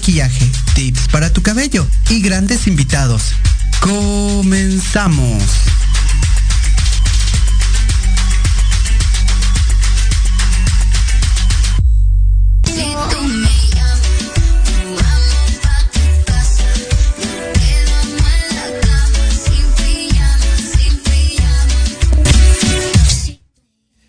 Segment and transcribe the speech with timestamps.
[0.00, 3.34] Maquillaje, tips para tu cabello y grandes invitados.
[3.80, 5.42] Comenzamos.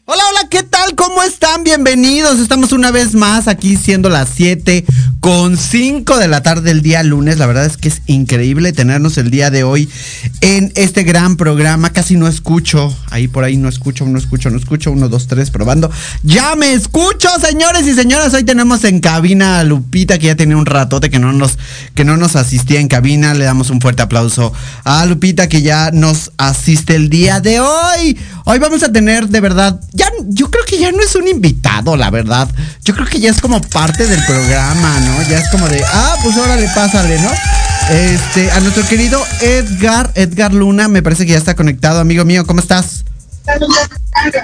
[0.06, 0.96] Hola, hola, ¿qué tal?
[0.96, 1.66] ¿Cómo están?
[1.66, 2.40] Bienvenidos.
[2.40, 4.86] Estamos una vez más aquí siendo las 7
[5.22, 7.38] con 5 de la tarde del día lunes.
[7.38, 9.88] La verdad es que es increíble tenernos el día de hoy
[10.42, 11.92] en este gran programa.
[11.92, 12.94] Casi no escucho.
[13.12, 14.92] Ahí por ahí no escucho, no escucho, no escucho.
[14.92, 15.92] Uno, dos, tres, probando.
[16.24, 18.34] Ya me escucho, señores y señoras.
[18.34, 21.60] Hoy tenemos en cabina a Lupita, que ya tenía un ratote que no nos,
[21.94, 23.36] que no nos asistía en cabina.
[23.36, 24.52] Le damos un fuerte aplauso
[24.84, 28.18] a Lupita, que ya nos asiste el día de hoy.
[28.46, 31.96] Hoy vamos a tener de verdad, ya yo creo que ya no es un invitado,
[31.96, 32.50] la verdad.
[32.84, 35.11] Yo creo que ya es como parte del programa, ¿no?
[35.30, 37.32] Ya es como de, ah, pues órale, pásale, ¿no?
[37.90, 42.46] Este, a nuestro querido Edgar, Edgar Luna, me parece que ya está conectado, amigo mío,
[42.46, 43.04] ¿cómo estás?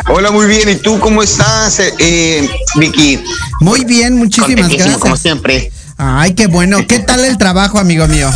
[0.09, 0.69] Hola, muy bien.
[0.69, 3.23] ¿Y tú cómo estás, eh, eh, Vicky?
[3.59, 4.97] Muy bien, muchísimas gracias.
[4.97, 5.71] Como siempre.
[5.97, 6.85] Ay, qué bueno.
[6.87, 8.29] ¿Qué tal el trabajo, amigo mío?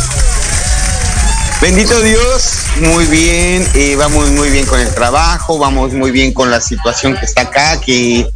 [1.60, 3.64] Bendito Dios, muy bien.
[3.74, 7.42] eh, vamos muy bien con el trabajo, vamos muy bien con la situación que está
[7.42, 8.28] acá, que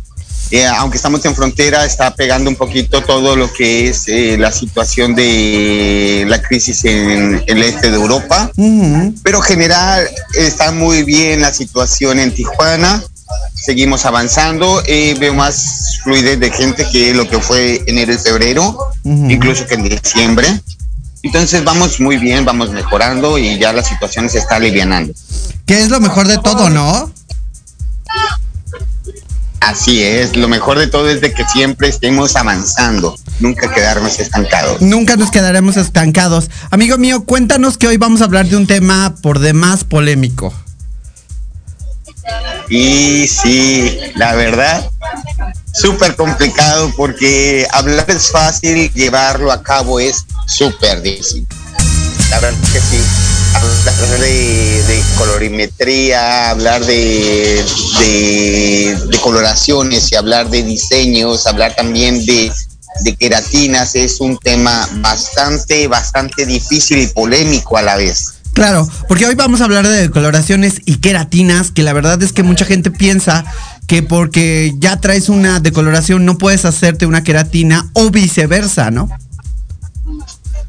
[0.50, 4.52] eh, aunque estamos en frontera, está pegando un poquito todo lo que es eh, la
[4.52, 8.50] situación de la crisis en el este de Europa.
[8.56, 9.14] Ujú.
[9.22, 10.08] Pero general
[10.38, 13.02] está muy bien la situación en Tijuana.
[13.54, 14.82] Seguimos avanzando.
[14.86, 19.30] eh, veo más fluidez de gente que lo que fue enero y febrero, Ujú.
[19.30, 20.60] incluso que en diciembre.
[21.22, 25.12] Entonces vamos muy bien, vamos mejorando y ya la situación se está alivianando.
[25.66, 27.10] Que es lo mejor de todo, ¿no?
[29.66, 34.80] Así es, lo mejor de todo es de que siempre estemos avanzando, nunca quedarnos estancados.
[34.80, 36.48] Nunca nos quedaremos estancados.
[36.70, 40.54] Amigo mío, cuéntanos que hoy vamos a hablar de un tema por demás polémico.
[42.68, 44.88] Y sí, la verdad,
[45.74, 51.44] súper complicado porque hablar es fácil, llevarlo a cabo es súper difícil.
[52.30, 53.35] La verdad que sí.
[53.56, 57.64] Hablar de, de colorimetría, hablar de,
[57.98, 62.52] de, de coloraciones y hablar de diseños, hablar también de,
[63.00, 68.34] de queratinas es un tema bastante, bastante difícil y polémico a la vez.
[68.52, 72.42] Claro, porque hoy vamos a hablar de decoloraciones y queratinas, que la verdad es que
[72.42, 73.44] mucha gente piensa
[73.86, 79.10] que porque ya traes una decoloración no puedes hacerte una queratina o viceversa, ¿no?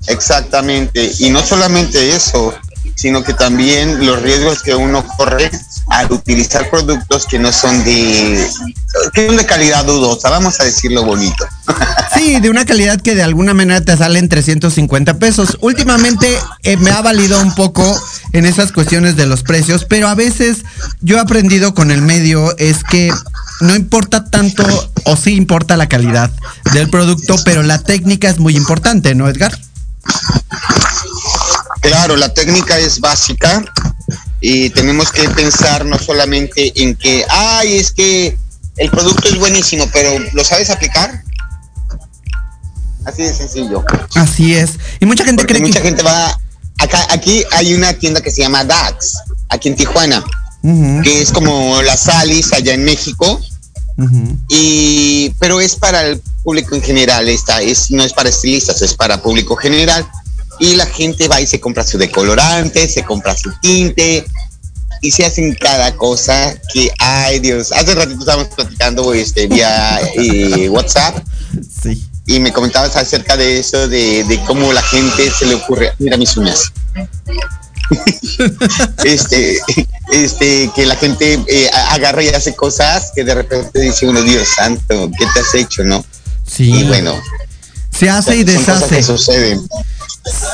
[0.07, 2.53] Exactamente, y no solamente eso,
[2.97, 5.51] sino que también los riesgos que uno corre
[5.89, 8.45] al utilizar productos que no son de,
[9.13, 11.45] que son de calidad dudosa, vamos a decirlo bonito.
[12.15, 15.55] Sí, de una calidad que de alguna manera te salen 350 pesos.
[15.61, 16.27] Últimamente
[16.63, 17.95] eh, me ha valido un poco
[18.33, 20.63] en esas cuestiones de los precios, pero a veces
[21.01, 23.11] yo he aprendido con el medio es que
[23.61, 24.63] no importa tanto
[25.03, 26.31] o sí importa la calidad
[26.73, 29.55] del producto, pero la técnica es muy importante, ¿no, Edgar?
[31.87, 33.63] Claro, la técnica es básica
[34.41, 38.37] y tenemos que pensar no solamente en que, ay, es que
[38.75, 41.23] el producto es buenísimo, pero ¿lo sabes aplicar?
[43.05, 43.85] Así de sencillo.
[44.15, 44.71] Así es.
[44.99, 45.87] Y mucha gente Porque cree mucha que...
[45.87, 46.37] gente va,
[46.77, 50.21] acá, aquí hay una tienda que se llama Dax, aquí en Tijuana.
[51.03, 53.39] Que es como la Salis allá en México,
[54.49, 58.93] y pero es para el público en general, esta es, no es para estilistas, es
[58.93, 60.05] para público general.
[60.59, 64.25] Y la gente va y se compra su decolorante, se compra su tinte,
[65.01, 70.67] y se hacen cada cosa que, ay Dios, hace ratito estábamos platicando este, vía eh,
[70.69, 71.23] WhatsApp
[71.83, 72.03] Sí.
[72.25, 76.17] y me comentabas acerca de eso, de, de cómo la gente se le ocurre, mira
[76.17, 76.71] mis uñas.
[79.03, 79.59] este,
[80.11, 84.47] este, que la gente eh, agarra y hace cosas que de repente dice uno, Dios
[84.55, 86.03] santo, ¿qué te has hecho, no?
[86.45, 86.71] Sí.
[86.71, 87.13] Y bueno,
[87.97, 88.95] Se hace y cosas deshace.
[88.97, 89.67] que suceden.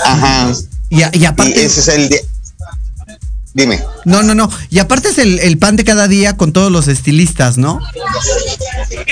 [0.05, 0.51] Ajá.
[0.89, 1.65] Y, a- y Y aparte...
[1.65, 2.25] ese es el de...
[3.55, 3.83] Dime.
[4.05, 4.49] No, no, no.
[4.71, 7.75] Y aparte es el, el pan de cada día con todos los estilistas, ¿no?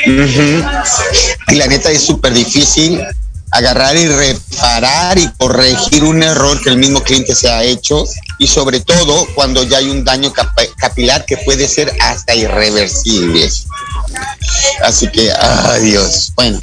[0.08, 0.64] Ujú.
[1.50, 3.02] Y la neta es súper difícil
[3.52, 8.06] agarrar y reparar y corregir un error que el mismo cliente se ha hecho
[8.40, 10.32] y sobre todo cuando ya hay un daño
[10.78, 13.48] capilar que puede ser hasta irreversible.
[14.84, 16.32] Así que, adiós.
[16.36, 16.60] Bueno.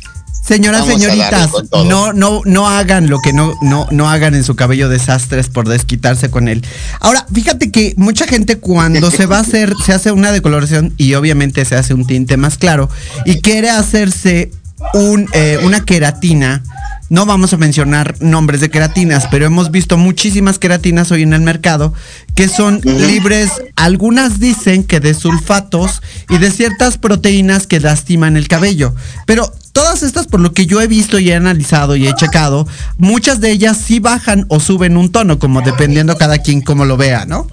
[0.49, 1.51] Señoras, señoritas,
[1.85, 5.69] no, no, no hagan lo que no, no, no hagan en su cabello desastres por
[5.69, 6.65] desquitarse con él.
[7.01, 11.13] Ahora, fíjate que mucha gente cuando se va a hacer, se hace una decoloración y
[11.13, 12.89] obviamente se hace un tinte más claro
[13.27, 14.51] y quiere hacerse
[14.95, 16.63] un, eh, una queratina
[17.09, 21.41] no vamos a mencionar nombres de queratinas, pero hemos visto muchísimas queratinas hoy en el
[21.41, 21.95] mercado
[22.35, 28.49] que son libres, algunas dicen que de sulfatos y de ciertas proteínas que lastiman el
[28.49, 28.95] cabello.
[29.27, 32.67] Pero todas estas, por lo que yo he visto y he analizado y he checado,
[32.99, 36.97] muchas de ellas sí bajan o suben un tono, como dependiendo cada quien como lo
[36.97, 37.47] vea, ¿no?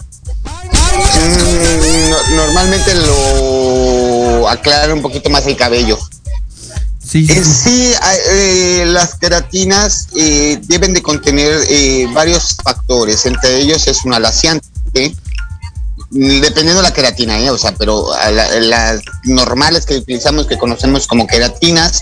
[1.16, 5.98] Mm, normalmente lo aclara un poquito más el cabello.
[7.16, 7.94] Sí, sí
[8.30, 15.16] eh, las queratinas eh, deben de contener eh, varios factores, entre ellos es un alaciante,
[16.12, 18.10] dependiendo de la queratina, o sea, pero
[18.60, 22.02] las normales que utilizamos, que conocemos como queratinas,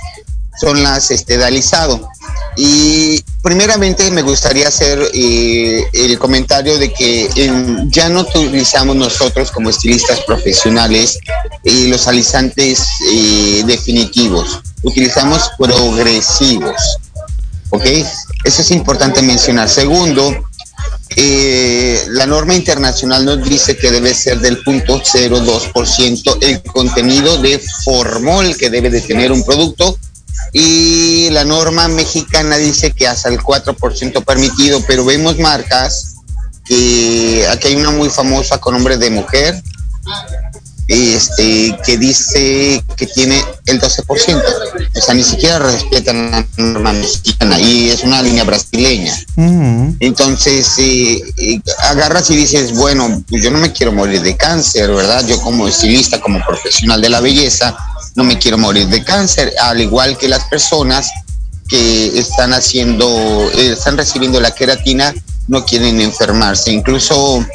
[0.60, 2.08] son las estedalizado.
[2.56, 7.30] Y primeramente me gustaría hacer el comentario de que
[7.88, 11.18] ya no utilizamos nosotros como estilistas profesionales
[11.64, 12.86] los alisantes
[13.66, 16.76] definitivos utilizamos progresivos.
[17.70, 17.86] ¿Ok?
[18.44, 19.68] Eso es importante mencionar.
[19.68, 20.32] Segundo,
[21.16, 27.60] eh, la norma internacional nos dice que debe ser del punto 0,2% el contenido de
[27.84, 29.98] formol que debe de tener un producto
[30.52, 36.16] y la norma mexicana dice que hasta el 4% permitido, pero vemos marcas
[36.66, 39.62] que aquí hay una muy famosa con nombre de mujer
[40.88, 44.44] este, que dice que tiene el 12%.
[44.96, 49.14] O sea, ni siquiera respetan la norma mexicana y es una línea brasileña.
[50.00, 54.92] Entonces, eh, eh, agarras y dices, bueno, pues yo no me quiero morir de cáncer,
[54.92, 55.26] ¿verdad?
[55.26, 57.76] Yo como estilista, como profesional de la belleza,
[58.16, 61.10] no me quiero morir de cáncer, al igual que las personas
[61.68, 63.08] que están haciendo,
[63.56, 65.14] eh, están recibiendo la queratina,
[65.48, 66.72] no quieren enfermarse.
[66.72, 67.46] Incluso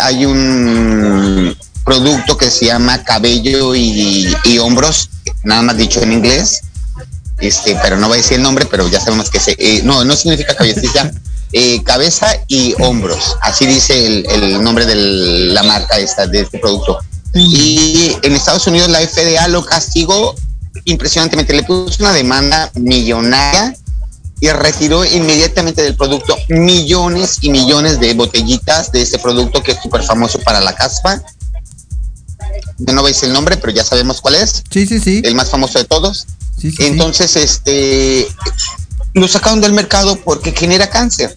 [0.00, 5.10] hay un producto que se llama cabello y, hombros,
[5.42, 6.60] nada más dicho en inglés,
[7.38, 10.04] este, pero no voy a decir el nombre, pero ya sabemos que se, eh, no,
[10.04, 11.10] no significa cabeza,
[11.52, 17.00] eh, cabeza y hombros, así dice el, nombre de la marca esta, de este producto.
[17.34, 20.34] Y en Estados Unidos la FDA lo castigó
[20.84, 23.76] impresionantemente, le puso una demanda millonaria
[24.40, 29.78] y retiró inmediatamente del producto millones y millones de botellitas de este producto que es
[29.82, 31.22] súper famoso para la caspa
[32.78, 34.62] no veis el nombre, pero ya sabemos cuál es.
[34.70, 35.22] Sí, sí, sí.
[35.24, 36.26] El más famoso de todos.
[36.78, 38.26] Entonces, este,
[39.14, 41.36] lo sacaron del mercado porque genera cáncer.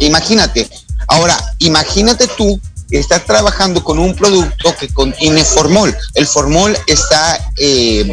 [0.00, 0.68] Imagínate.
[1.08, 5.94] Ahora, imagínate tú estás trabajando con un producto que contiene formol.
[6.14, 8.10] El formol está eh,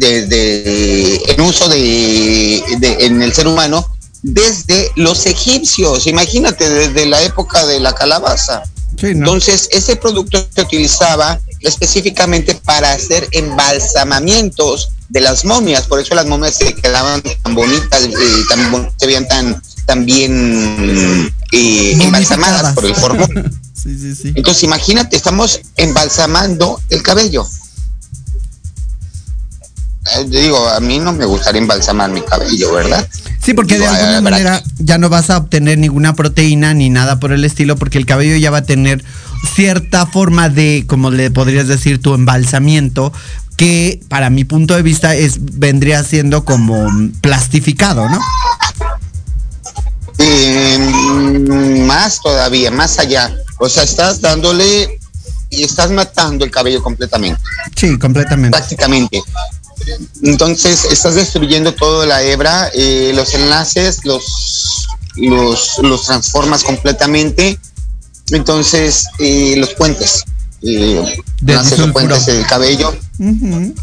[0.00, 3.86] en uso de, en el ser humano
[4.22, 6.06] desde los egipcios.
[6.06, 8.62] Imagínate, desde la época de la calabaza.
[9.02, 16.26] Entonces, ese producto se utilizaba específicamente para hacer embalsamamientos de las momias, por eso las
[16.26, 22.84] momias se quedaban tan bonitas y tan, se veían tan, tan bien eh, embalsamadas por
[22.84, 23.28] el formol.
[23.84, 27.46] Entonces, imagínate, estamos embalsamando el cabello.
[30.14, 33.08] Eh, digo, a mí no me gustaría embalsamar mi cabello, ¿verdad?
[33.40, 37.32] Sí, porque de alguna manera ya no vas a obtener ninguna proteína ni nada por
[37.32, 39.04] el estilo, porque el cabello ya va a tener
[39.54, 43.12] cierta forma de, como le podrías decir, tu embalsamiento,
[43.56, 46.88] que para mi punto de vista es vendría siendo como
[47.20, 48.20] plastificado, ¿no?
[50.38, 53.34] Em, más todavía, más allá.
[53.58, 54.98] O sea, estás dándole
[55.50, 57.40] y estás matando el cabello completamente.
[57.74, 58.56] Sí, completamente.
[58.56, 59.22] Prácticamente.
[60.22, 67.58] Entonces estás destruyendo toda la hebra, eh, los enlaces los, los, los transformas completamente.
[68.30, 70.24] Entonces, eh, los puentes,
[70.62, 72.94] eh, los puentes del cabello.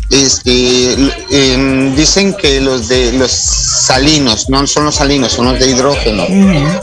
[0.09, 0.93] Este,
[1.31, 6.25] em, dicen que los de los salinos, no son los salinos, son los de hidrógeno.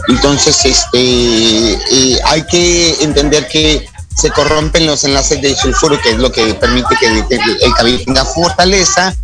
[0.09, 1.79] Entonces, este,
[2.25, 6.97] hay que entender que se corrompen los enlaces de sulfuro, que es lo que permite
[6.99, 9.15] que el, cabello tenga fortaleza,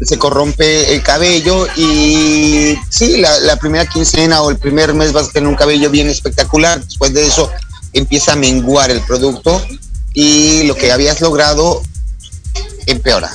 [0.00, 5.32] se corrompe el cabello y sí, la, primera quincena o el primer mes vas a
[5.32, 7.50] tener un cabello bien espectacular, después de eso
[7.92, 9.64] empieza a menguar el producto
[10.12, 11.82] y lo que habías logrado
[12.86, 13.30] empeora.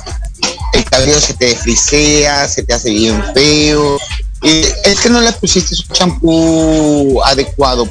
[0.73, 3.97] El cabello se te frisea, se te hace bien feo.
[4.41, 7.89] Y es que no le pusiste un champú adecuado.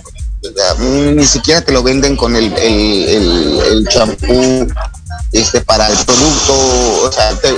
[0.79, 4.67] Ni siquiera te lo venden con el, el, champú
[5.33, 6.55] este, para el producto.
[7.03, 7.55] O sea, te,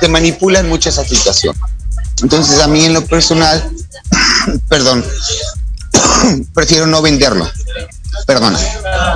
[0.00, 1.54] te manipulan mucho esa situación.
[2.22, 3.70] Entonces a mí en lo personal,
[4.68, 5.04] perdón,
[6.54, 7.48] prefiero no venderlo.
[8.26, 8.58] Perdona.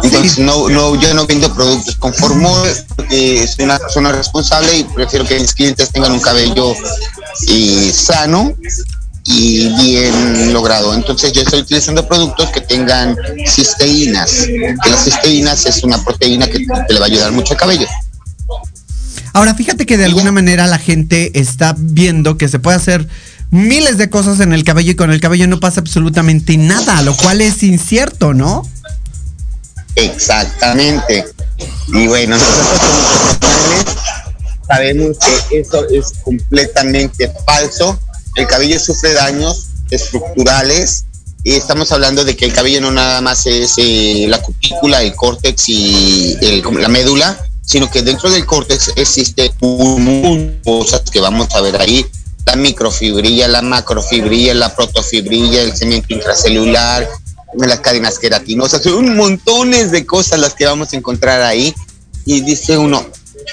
[0.02, 4.84] Entonces no, no, yo no vendo productos con formol, porque soy una persona responsable y
[4.84, 6.74] prefiero que mis clientes tengan un cabello
[7.46, 8.54] y sano
[9.24, 10.94] y bien logrado.
[10.94, 16.58] Entonces yo estoy utilizando productos que tengan cisteínas, que las cisteínas es una proteína que,
[16.58, 17.86] que le va a ayudar mucho al cabello.
[19.32, 23.06] Ahora, fíjate que de alguna manera la gente está viendo que se puede hacer
[23.50, 27.16] miles de cosas en el cabello y con el cabello no pasa absolutamente nada, lo
[27.16, 28.66] cual es incierto, ¿no?
[29.94, 31.24] Exactamente.
[31.88, 32.36] Y bueno,
[34.66, 35.16] sabemos
[35.48, 37.98] que eso es completamente falso.
[38.36, 41.06] El cabello sufre daños estructurales
[41.44, 45.14] y estamos hablando de que el cabello no nada más es eh, la cutícula, el
[45.14, 51.60] córtex y la médula, sino que dentro del córtex existe un cosas que vamos a
[51.60, 52.04] ver ahí,
[52.44, 57.08] la microfibrilla, la macrofibrilla, la protofibrilla, el cemento intracelular,
[57.54, 61.74] las cadenas queratinosas, son montones de cosas las que vamos a encontrar ahí.
[62.24, 63.06] Y dice uno,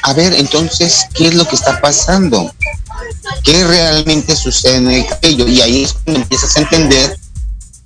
[0.03, 2.53] a ver, entonces, ¿qué es lo que está pasando?
[3.43, 5.47] ¿Qué realmente sucede en el cabello?
[5.47, 7.17] Y ahí es cuando empiezas a entender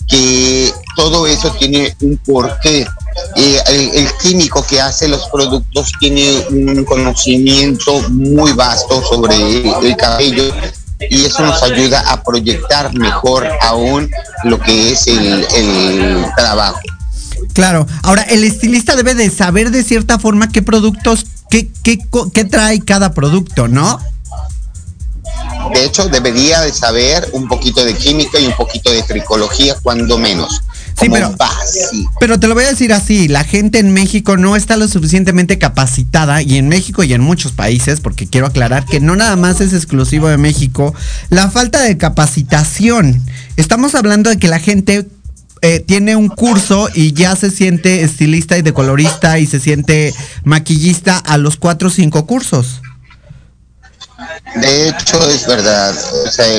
[0.08, 2.88] que todo eso tiene un porqué
[3.36, 10.44] el, químico que hace los productos tiene un conocimiento muy vasto sobre el, cabello
[11.00, 14.10] y eso nos ayuda a proyectar mejor aún
[14.44, 16.80] lo que es el, el trabajo.
[17.54, 22.00] Claro, ahora el estilista debe de saber de cierta forma qué productos, qué, qué,
[22.34, 24.00] qué trae cada producto, ¿no?
[25.74, 30.18] De hecho, debería de saber un poquito de química y un poquito de tricología, cuando
[30.18, 30.62] menos.
[31.00, 31.34] Sí, pero,
[32.20, 35.58] pero te lo voy a decir así, la gente en México no está lo suficientemente
[35.58, 39.62] capacitada y en México y en muchos países, porque quiero aclarar que no nada más
[39.62, 40.94] es exclusivo de México,
[41.30, 43.24] la falta de capacitación.
[43.56, 45.08] Estamos hablando de que la gente
[45.62, 50.14] eh, tiene un curso y ya se siente estilista y decolorista y se siente
[50.44, 52.82] maquillista a los cuatro o cinco cursos.
[54.56, 55.94] De hecho, es verdad.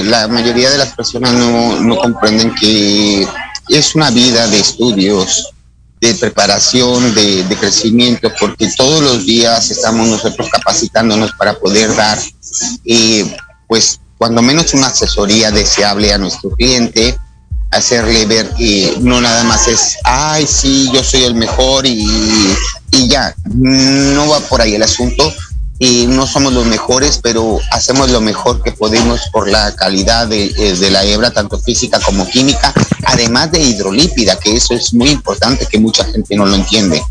[0.04, 3.26] la mayoría de las personas no, no comprenden que
[3.70, 5.52] es una vida de estudios,
[6.00, 12.18] de preparación, de, crecimiento, porque todos los días estamos nosotros capacitándonos para poder dar,
[12.84, 13.36] eh,
[13.68, 17.16] pues, cuando menos una asesoría deseable a nuestro cliente,
[17.70, 22.56] hacerle ver que no nada más es, ay, sí, yo soy el mejor y,
[22.90, 25.32] y ya, no va por ahí el asunto
[25.82, 30.44] y no somos los mejores, pero hacemos lo mejor que podemos por la calidad de,
[30.44, 32.74] eh, de, la hebra, tanto física como química,
[33.06, 37.02] además de hidrolípida, que eso es muy importante, que mucha gente no lo entiende.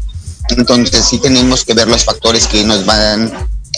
[0.50, 3.34] Entonces sí tenemos que ver los factores que nos van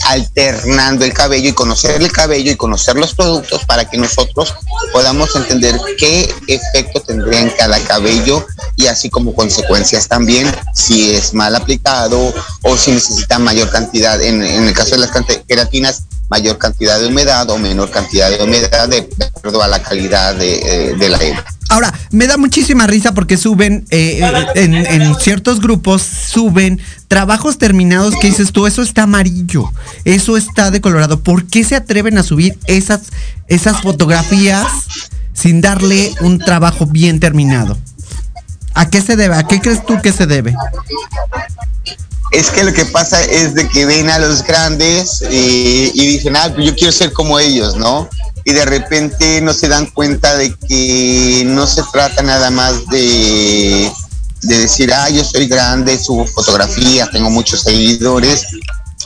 [0.08, 4.54] alternando el cabello y conocer el cabello y conocer los productos para que nosotros
[4.92, 11.34] podamos entender qué efecto tendría en cada cabello y así como consecuencias también si es
[11.34, 15.12] mal aplicado o si necesita mayor cantidad, en, el caso de las
[15.48, 20.36] queratinas, mayor cantidad de humedad o menor cantidad de humedad de, acuerdo a la calidad
[20.36, 21.46] de, eh, la hebra.
[21.72, 24.20] Ahora, me da muchísima risa porque suben, eh,
[24.56, 29.72] en, en, ciertos grupos suben trabajos terminados que dices tú, eso está amarillo,
[30.04, 31.22] eso está decolorado.
[31.22, 33.04] ¿Por qué se atreven a subir esas,
[33.48, 34.68] esas fotografías
[35.32, 37.78] sin darle un trabajo bien terminado?
[38.74, 39.36] ¿A qué se debe?
[39.36, 40.54] ¿A qué crees tú que se debe?
[42.34, 46.36] Es que lo que pasa es de que ven a los grandes y, y dicen,
[46.36, 48.10] ah, pues yo quiero ser como ellos, ¿no?
[48.44, 53.92] Y de repente no se dan cuenta de que no se trata nada más de,
[54.42, 58.46] de decir, ah, yo soy grande, subo fotografías, tengo muchos seguidores,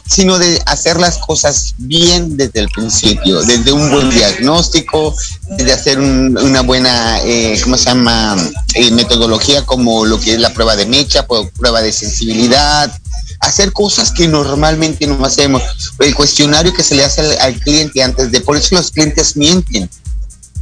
[0.07, 5.15] sino de hacer las cosas bien desde el principio, desde un buen diagnóstico,
[5.49, 8.35] de hacer una buena, eh, ¿cómo se llama?,
[8.73, 12.91] eh, metodología como lo que es la prueba de mecha, prueba de sensibilidad,
[13.39, 15.61] hacer cosas que normalmente no hacemos.
[15.99, 19.89] El cuestionario que se le hace al, cliente antes de, por eso los clientes mienten,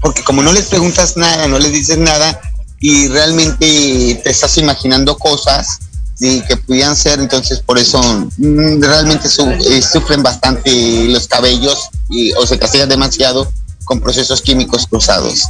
[0.02, 2.40] porque como no les preguntas nada, no les dices nada
[2.80, 5.80] y realmente te estás imaginando cosas
[6.20, 8.02] que pudieran ser, entonces por eso
[8.38, 13.52] mm, realmente eh, sufren bastante los cabellos y, o se castigan demasiado
[13.86, 15.44] con procesos químicos cruzados.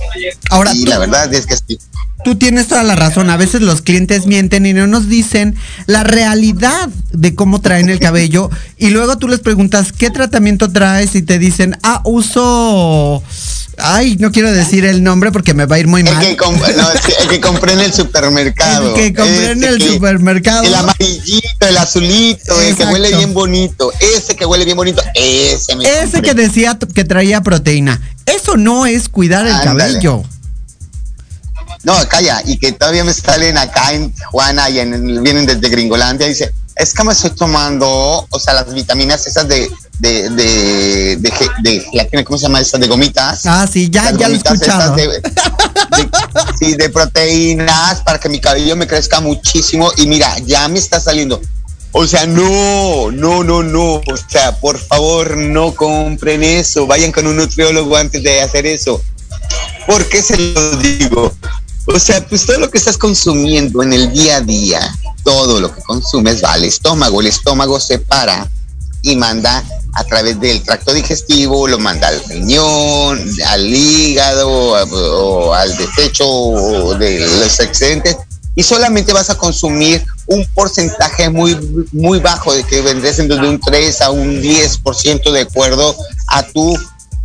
[0.50, 1.78] Ahora, y la verdad es que sí.
[2.24, 3.30] tú tienes toda la razón.
[3.30, 5.56] A veces los clientes mienten y no nos dicen
[5.86, 8.50] la realidad de cómo traen el cabello.
[8.78, 11.14] Y luego tú les preguntas, ¿qué tratamiento traes?
[11.16, 13.22] Y te dicen, ah, uso
[13.78, 16.24] Ay, no quiero decir el nombre porque me va a ir muy mal.
[16.24, 18.90] El que, compré en el supermercado.
[18.90, 20.64] El que compré en el supermercado.
[20.64, 23.92] El amarillito, el azulito, el que huele bien bonito.
[24.00, 28.02] Ese que huele bien bonito, ese me Ese que decía que traía proteína.
[28.26, 30.24] Eso no es cuidar el cabello.
[31.84, 36.28] No, calla, y que todavía me salen acá en Juana y en, vienen desde Gringolandia
[36.28, 39.70] y dice, es que me estoy tomando, o sea, las vitaminas esas de,
[40.04, 42.60] de, de, de, ¿cómo se llama?
[42.60, 43.46] Esas de gomitas.
[43.46, 44.96] Ah, sí, ya, ya lo he escuchado.
[46.60, 51.00] sí, de proteínas para que mi cabello me crezca muchísimo y mira, ya me está
[51.00, 51.42] saliendo.
[51.94, 53.96] O sea, no, no, no, no.
[53.96, 56.86] O sea, por favor, no compren eso.
[56.88, 59.02] Vayan con un nutriólogo antes de hacer eso.
[59.88, 61.32] ¿Por qué se lo digo?
[61.86, 64.80] O sea, pues todo lo que estás consumiendo en el día a día,
[65.24, 67.22] todo lo que consumes va al estómago.
[67.22, 68.50] El estómago se para
[69.04, 69.64] y manda
[69.94, 77.20] a través del tracto digestivo, lo manda al riñón, al hígado o al desecho de
[77.20, 78.18] los excedentes
[78.56, 83.60] y solamente vas a consumir un porcentaje muy, muy bajo de que vendrías de un
[83.60, 85.96] 3 a un 10% de acuerdo
[86.28, 86.78] a tu,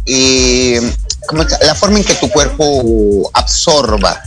[0.07, 0.81] eh,
[1.61, 4.21] la forma en que tu cuerpo absorba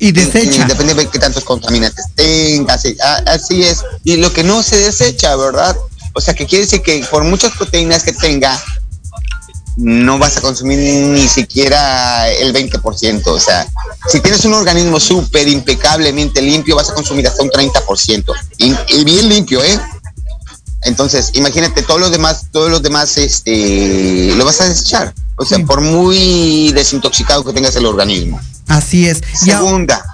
[0.00, 0.64] y desecha.
[0.64, 2.82] depende de qué tantos contaminantes tengas.
[3.26, 3.84] Así es.
[4.02, 5.76] Y lo que no se desecha, ¿verdad?
[6.18, 8.60] O sea, que quiere decir que por muchas proteínas que tenga,
[9.76, 13.22] no vas a consumir ni siquiera el 20%.
[13.28, 13.64] O sea,
[14.08, 18.34] si tienes un organismo súper impecablemente limpio, vas a consumir hasta un 30%.
[18.58, 19.78] Y, y, bien limpio, ¿eh?
[20.82, 25.14] Entonces, imagínate, todos los demás, todos los demás, este, lo vas a desechar.
[25.36, 28.40] O sea, por muy desintoxicado que tengas el organismo.
[28.66, 29.20] Así es.
[29.34, 30.04] Segunda,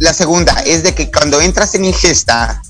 [0.00, 2.62] la segunda es de que cuando entras en ingesta,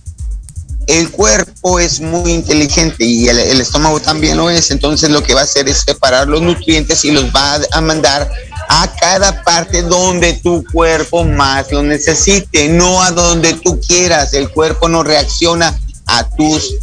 [0.90, 5.42] el cuerpo es muy inteligente y el, estómago también lo es, entonces lo que va
[5.42, 8.29] a hacer es separar los nutrientes y los va a mandar
[8.68, 14.35] a cada parte donde tu cuerpo más lo necesite, no a donde tú quieras.
[14.35, 16.74] El cuerpo no reacciona a tus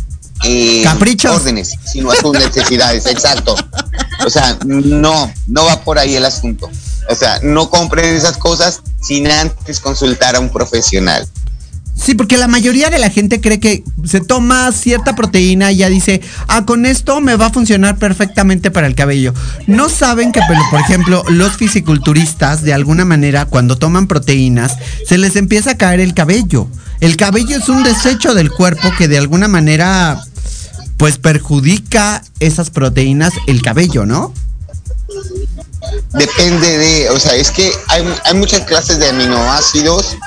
[0.43, 3.55] eh, caprichos órdenes, sino a tus necesidades, exacto.
[4.25, 6.69] O sea, no, no va por ahí el asunto.
[7.09, 11.27] O sea, no compren esas cosas sin antes consultar a un profesional.
[11.97, 15.89] Sí, porque la mayoría de la gente cree que se toma cierta proteína y ya
[15.89, 19.33] dice, ah, con esto me va a funcionar perfectamente para el cabello.
[19.65, 20.39] No saben que,
[20.71, 25.99] por ejemplo, los fisiculturistas, de alguna manera, cuando toman proteínas, se les empieza a caer
[25.99, 26.69] el cabello.
[27.01, 30.23] El cabello es un desecho del cuerpo que de alguna manera,
[30.97, 34.33] pues perjudica esas proteínas el cabello, ¿no?
[36.13, 40.17] Depende de, o sea, es que hay, hay muchas clases de aminoácidos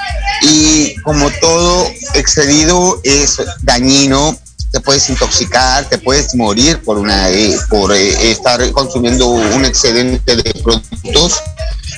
[0.43, 4.39] y como todo excedido es dañino,
[4.71, 10.37] te puedes intoxicar, te puedes morir por una eh, por eh, estar consumiendo un excedente
[10.37, 11.41] de productos.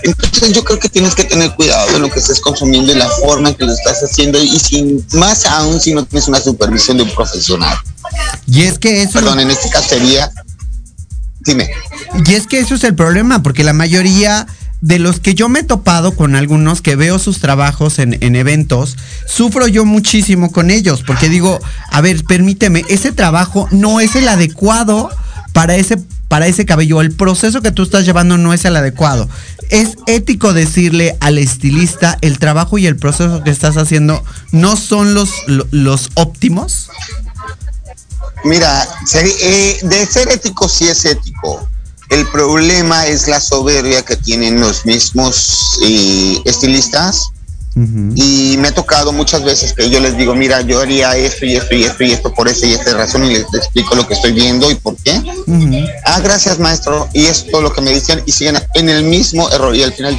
[0.05, 3.09] Entonces yo creo que tienes que tener cuidado de lo que estés consumiendo y la
[3.09, 6.97] forma en que lo estás haciendo y sin más aún si no tienes una supervisión
[6.97, 7.77] de un profesional.
[8.47, 10.33] Y es que eso Perdón, en este caso sería
[11.45, 11.71] Dime.
[12.27, 14.47] Y es que eso es el problema, porque la mayoría
[14.83, 18.97] de los que yo me he topado con algunos que veo sus trabajos en, eventos,
[19.27, 24.29] sufro yo muchísimo con ellos, porque digo, a ver, permíteme, ese trabajo no es el
[24.29, 25.09] adecuado
[25.53, 29.29] para ese, para ese cabello, el proceso que tú estás llevando no es el adecuado.
[29.71, 35.15] ¿Es ético decirle al estilista el trabajo y el proceso que estás haciendo no son
[35.15, 36.91] los, los óptimos?
[38.45, 41.69] Mira, eh, de ser ético sí es ético.
[42.09, 47.29] El problema es la soberbia que tienen los mismos eh, estilistas.
[47.75, 51.57] Y me ha tocado muchas veces que yo les digo, mira, yo haría esto y
[51.57, 54.13] esto y esto y esto por esa y esta razón y les explico lo que
[54.13, 55.23] estoy viendo y por qué.
[56.05, 57.09] Ah, gracias maestro.
[57.15, 59.75] Y esto es lo que me dicen y siguen en el mismo error.
[59.75, 60.19] Y al final,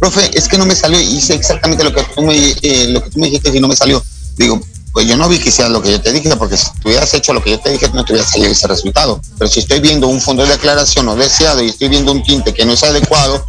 [0.00, 3.10] profe, es que no me salió, hice exactamente lo que tú me, eh, lo que
[3.10, 4.02] tú me dijiste y no me salió.
[4.36, 4.60] Digo,
[4.92, 7.32] pues yo no vi que hiciera lo que yo te dije, porque si hubieras hecho
[7.32, 9.20] lo que yo te dije, no te hubiera salido ese resultado.
[9.38, 12.54] Pero si estoy viendo un fondo de declaración no deseado y estoy viendo un tinte
[12.54, 13.44] que no es adecuado,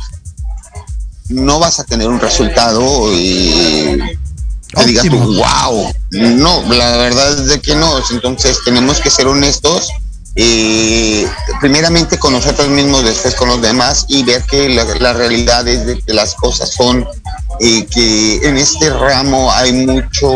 [1.29, 3.97] no vas a tener un resultado y
[4.75, 5.91] que digas tú, wow.
[6.11, 8.01] No, la verdad es de que no.
[8.11, 9.89] Entonces tenemos que ser honestos.
[10.35, 11.27] Eh,
[11.59, 15.99] primeramente con nosotros mismos, después con los demás y ver que la, realidad es de
[15.99, 17.05] que las cosas son
[17.59, 20.29] eh, que en este ramo hay mucho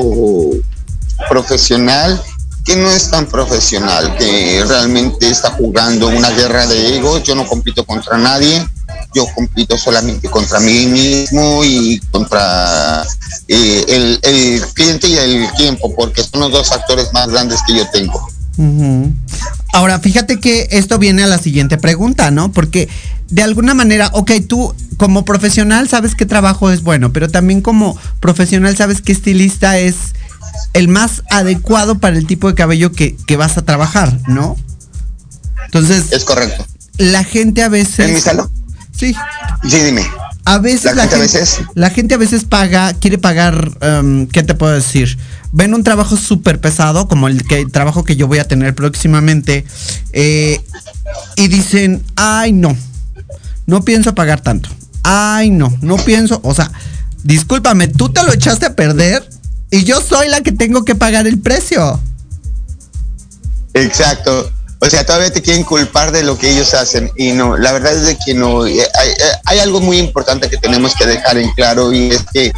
[1.29, 2.21] profesional
[2.65, 7.23] que no es tan profesional, que realmente está jugando una guerra de egos.
[7.23, 8.65] Yo no compito contra nadie.
[9.13, 13.05] yo compito solamente contra mí mismo y contra
[13.47, 17.87] eh, el, cliente y el tiempo, porque son los dos factores más grandes que yo
[17.91, 18.27] tengo.
[19.73, 22.51] Ahora, fíjate que esto viene a la siguiente pregunta, ¿no?
[22.51, 22.87] Porque
[23.29, 27.97] de alguna manera, ok, tú como profesional sabes qué trabajo es bueno, pero también como
[28.19, 30.13] profesional sabes qué estilista es
[30.73, 34.57] el más adecuado para el tipo de cabello que, que vas a trabajar, ¿no?
[35.65, 36.11] Entonces...
[36.11, 36.65] Es correcto.
[36.97, 38.07] La gente a veces...
[38.07, 38.49] ¿En mi salón?
[38.91, 39.15] Sí.
[39.67, 40.05] Sí, dime.
[40.45, 44.43] A veces la, gente, a veces la gente a veces paga, quiere pagar, um, ¿qué
[44.43, 45.17] te puedo decir?
[45.53, 49.65] Ven un trabajo súper pesado, como el, que, trabajo que yo voy a tener próximamente,
[50.11, 50.59] eh,
[51.37, 52.75] y dicen, ay no,
[53.67, 54.69] no pienso pagar tanto.
[55.03, 56.69] Ay no, no pienso, o sea,
[57.23, 59.23] discúlpame, tú te lo echaste a perder
[59.73, 61.99] y yo soy la que tengo que pagar el precio.
[63.73, 64.51] Exacto.
[64.77, 67.95] O sea, todavía te quieren culpar de lo que ellos hacen y no, la verdad
[67.95, 68.85] es que no, eh,
[69.45, 72.53] hay, algo muy importante que tenemos que dejar en claro y es que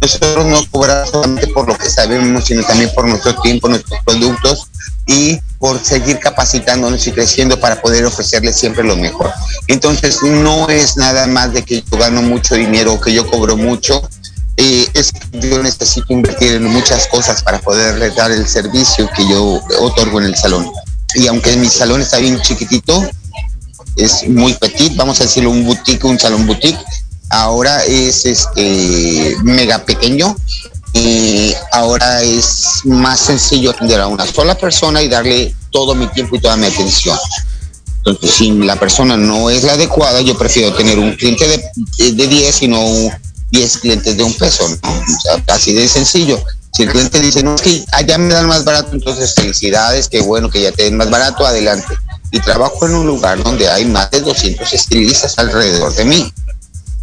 [0.00, 4.66] nosotros no cobramos solamente por lo que sabemos, sino también por nuestro tiempo, nuestros productos
[5.06, 9.30] y por seguir capacitándonos y creciendo para poder ofrecerles siempre lo mejor.
[9.68, 13.56] Entonces, no es nada más de que yo gano mucho dinero o que yo cobro
[13.56, 14.02] mucho,
[14.56, 19.60] eh, es yo necesito invertir en muchas cosas para poderles dar el servicio que yo
[19.80, 20.70] otorgo en el salón
[21.14, 23.08] y aunque mi salón está bien chiquitito,
[23.96, 26.78] es muy petit, vamos a decirlo un boutique, un salón boutique,
[27.30, 30.36] ahora es este mega pequeño
[31.72, 36.40] ahora es más sencillo atender a una sola persona y darle todo mi tiempo y
[36.40, 37.18] toda mi atención.
[37.98, 42.26] Entonces, si la persona no es la adecuada, yo prefiero tener un cliente de, de
[42.28, 43.10] 10 y no
[43.50, 44.90] 10 clientes de un peso, ¿no?
[44.90, 46.42] O sea, así de sencillo.
[46.72, 50.20] Si el cliente dice, no, es que allá me dan más barato, entonces felicidades, qué
[50.20, 51.94] bueno que ya te den más barato, adelante.
[52.32, 56.32] Y trabajo en un lugar donde hay más de 200 estilistas alrededor de mí.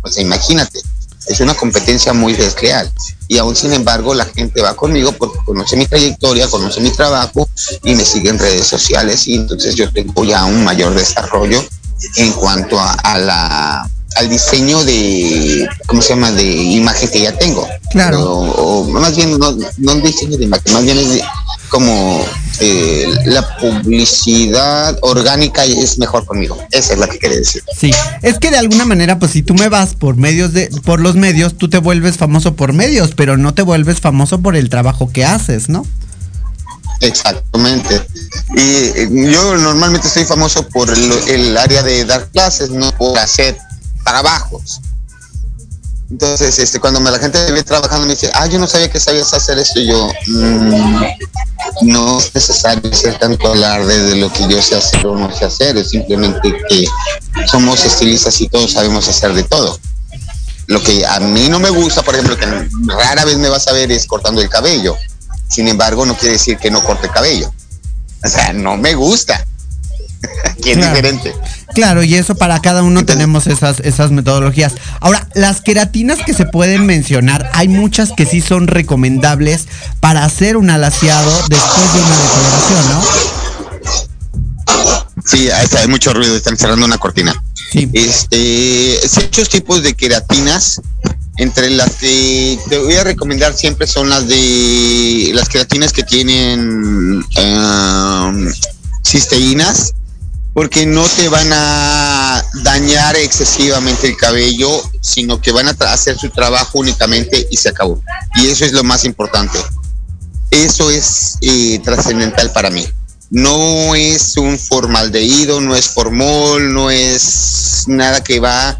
[0.03, 0.79] O sea, imagínate,
[1.25, 2.91] es una competencia muy desleal.
[3.27, 7.49] Y aún sin embargo, la gente va conmigo porque conoce mi trayectoria, conoce mi trabajo
[7.83, 9.27] y me sigue en redes sociales.
[9.27, 11.63] Y entonces yo tengo ya un mayor desarrollo
[12.17, 17.67] en cuanto a la al diseño de, ¿cómo se llama?, de imagen que ya tengo.
[17.91, 18.21] Claro.
[18.23, 21.21] O, más bien, no, no diseño de imagen, más bien es
[21.69, 22.23] como
[22.59, 26.55] eh, la publicidad orgánica es mejor conmigo.
[26.69, 27.63] Esa es la que quería decir.
[27.75, 30.99] Sí, es que de alguna manera, pues si tú me vas por medios de, por
[30.99, 34.69] los medios, tú te vuelves famoso por medios, pero no te vuelves famoso por el
[34.69, 35.85] trabajo que haces, ¿no?
[37.01, 38.01] Exactamente.
[38.55, 43.17] Y eh, yo normalmente soy famoso por el, el área de dar clases, no por
[43.17, 43.57] hacer
[44.03, 44.81] trabajos.
[46.09, 48.89] Entonces, este, cuando me, la gente me ve trabajando me dice, ah, yo no sabía
[48.89, 51.03] que sabías hacer esto, y yo, mm,
[51.81, 55.45] no es necesario ser tanto alarde de lo que yo sé hacer o no sé
[55.45, 56.85] hacer, es simplemente que
[57.47, 59.79] somos estilistas y todos sabemos hacer de todo.
[60.67, 62.45] Lo que a mí no me gusta, por ejemplo, que
[62.93, 64.95] rara vez me vas a ver es cortando el cabello.
[65.49, 67.51] Sin embargo, no quiere decir que no corte cabello.
[68.23, 69.45] O sea, no me gusta.
[70.57, 71.35] es diferente.
[71.73, 74.73] Claro, y eso para cada uno tenemos esas, esas metodologías.
[74.99, 79.67] Ahora, las queratinas que se pueden mencionar, hay muchas que sí son recomendables
[79.99, 83.01] para hacer un alaciado después de una decoloración, ¿no?
[85.25, 87.33] Sí, hay mucho ruido, están cerrando una cortina.
[87.71, 87.89] Sí.
[87.93, 90.81] Este, muchos tipos de queratinas,
[91.37, 97.23] entre las que te voy a recomendar siempre son las de las queratinas que tienen
[97.23, 98.47] um,
[99.03, 99.93] cisteínas
[100.53, 104.69] porque no te van a dañar excesivamente el cabello,
[105.01, 108.01] sino que van a hacer su trabajo únicamente y se acabó.
[108.35, 109.57] Y eso es lo más importante.
[110.51, 112.85] Eso es eh, trascendental para mí.
[113.31, 118.79] No es un formaldehído, no es formol, no es nada que va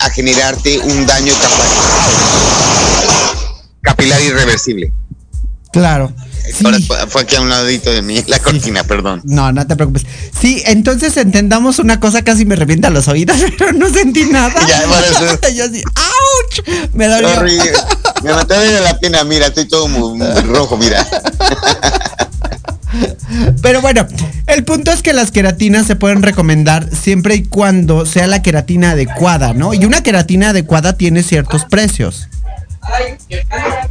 [0.00, 1.32] a generarte un daño
[3.80, 4.92] capilar irreversible.
[5.74, 6.12] Claro.
[6.64, 9.20] Ahora fue aquí a un ladito de mí, la cortina, perdón.
[9.24, 10.06] No, no te preocupes.
[10.40, 14.54] Sí, entonces entendamos una cosa, casi me revienta los oídos, pero no sentí nada.
[14.68, 14.84] Ya,
[15.54, 16.90] Yo así, ¡auch!
[16.92, 17.28] Me dolió.
[18.22, 21.04] Me mató de la pena, mira, estoy todo muy, rojo, mira.
[23.60, 24.06] Pero bueno,
[24.46, 28.92] el punto es que las queratinas se pueden recomendar siempre y cuando sea la queratina
[28.92, 29.74] adecuada, ¿no?
[29.74, 32.28] Y una queratina adecuada tiene ciertos precios.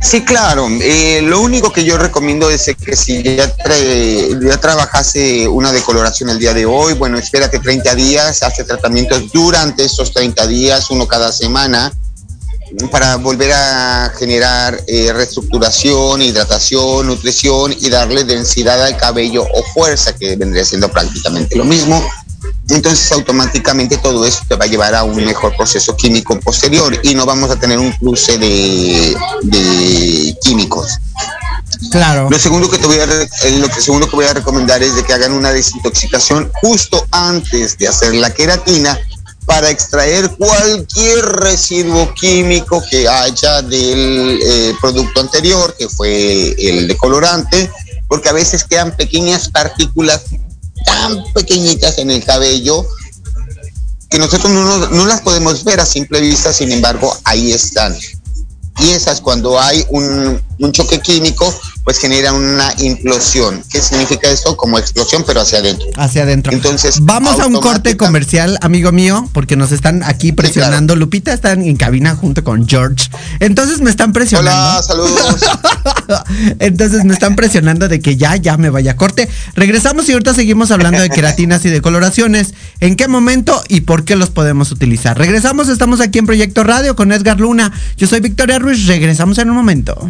[0.02, 0.68] Sí, claro.
[0.82, 3.52] Eh, lo único que yo recomiendo es que si ya,
[4.60, 10.14] trabajase una decoloración el día de hoy, bueno, espérate 30 días, hace tratamientos durante esos
[10.14, 11.92] 30 días, uno cada semana,
[12.92, 20.16] para volver a generar eh, reestructuración, hidratación, nutrición y darle densidad al cabello o fuerza,
[20.16, 22.04] que vendría siendo prácticamente lo mismo.
[22.70, 27.14] Entonces automáticamente todo eso te va a llevar a un mejor proceso químico posterior y
[27.14, 31.00] no vamos a tener un cruce de, de químicos.
[31.92, 32.30] Claro.
[32.30, 34.96] Lo segundo que te voy a eh, lo que segundo que voy a recomendar es
[34.96, 38.98] de que hagan una desintoxicación justo antes de hacer la queratina
[39.46, 47.70] para extraer cualquier residuo químico que haya del eh, producto anterior, que fue el decolorante,
[48.08, 50.24] porque a veces quedan pequeñas partículas
[50.86, 52.86] tan pequeñitas en el cabello
[54.10, 57.98] que nosotros no, no las podemos ver a simple vista, sin embargo, ahí están.
[58.80, 61.52] Y esas cuando hay un, un choque químico,
[61.84, 63.64] pues genera una implosión.
[63.70, 64.56] ¿Qué significa esto?
[64.56, 65.88] Como explosión, pero hacia adentro.
[65.98, 66.54] Hacia adentro.
[66.54, 70.96] Entonces, vamos a un corte comercial, amigo mío, porque nos están aquí presionando.
[70.96, 73.10] Lupita está en cabina junto con George.
[73.40, 74.52] Entonces me están presionando.
[74.52, 75.42] Hola, saludos.
[76.60, 79.28] Entonces me están presionando de que ya, ya me vaya a corte.
[79.56, 82.54] Regresamos y ahorita seguimos hablando de queratinas y de coloraciones.
[82.80, 85.18] ¿En qué momento y por qué los podemos utilizar?
[85.18, 87.72] Regresamos, estamos aquí en Proyecto Radio con Edgar Luna.
[87.98, 88.88] Yo soy Victoria Ruiz.
[88.88, 90.10] Regresamos en un momento.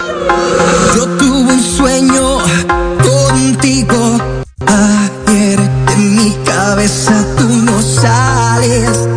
[0.00, 2.38] Yo tuve un sueño
[3.02, 4.18] contigo
[4.66, 9.08] ayer de mi cabeza tú no sales.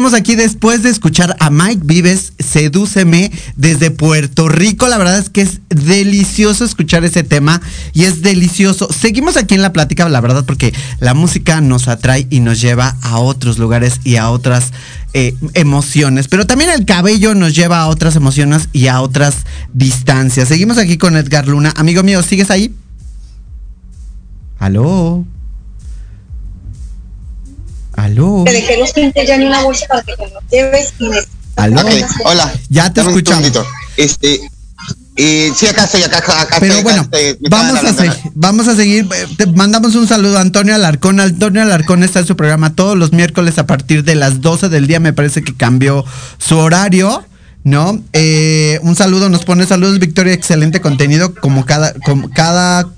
[0.00, 4.88] Estamos aquí después de escuchar a Mike Vives, Sedúceme, desde Puerto Rico.
[4.88, 7.60] La verdad es que es delicioso escuchar ese tema
[7.92, 8.88] y es delicioso.
[8.90, 12.96] Seguimos aquí en la plática, la verdad, porque la música nos atrae y nos lleva
[13.02, 14.72] a otros lugares y a otras
[15.12, 16.28] eh, emociones.
[16.28, 20.48] Pero también el cabello nos lleva a otras emociones y a otras distancias.
[20.48, 21.74] Seguimos aquí con Edgar Luna.
[21.76, 22.74] Amigo mío, ¿sigues ahí?
[24.58, 25.26] ¿Aló?
[28.00, 28.44] ¿Aló?
[28.46, 31.18] Te dejé los 20 ya en una bolsa para que te los lleves y me...
[31.56, 31.82] ¿Aló?
[32.24, 32.52] Hola.
[32.70, 33.50] Ya te escuchamos.
[33.96, 34.40] Este,
[35.16, 37.92] eh, sí, acá estoy, acá, acá, acá Pero estoy, bueno, acá estoy, me vamos a,
[37.92, 39.08] seguir, vamos a seguir.
[39.36, 41.20] Te mandamos un saludo a Antonio Alarcón.
[41.20, 44.86] Antonio Alarcón está en su programa todos los miércoles a partir de las 12 del
[44.86, 44.98] día.
[44.98, 46.04] Me parece que cambió
[46.38, 47.24] su horario.
[47.62, 48.02] ¿No?
[48.14, 52.88] Eh, un saludo, nos pone saludos, Victoria, excelente contenido como cada, como cada,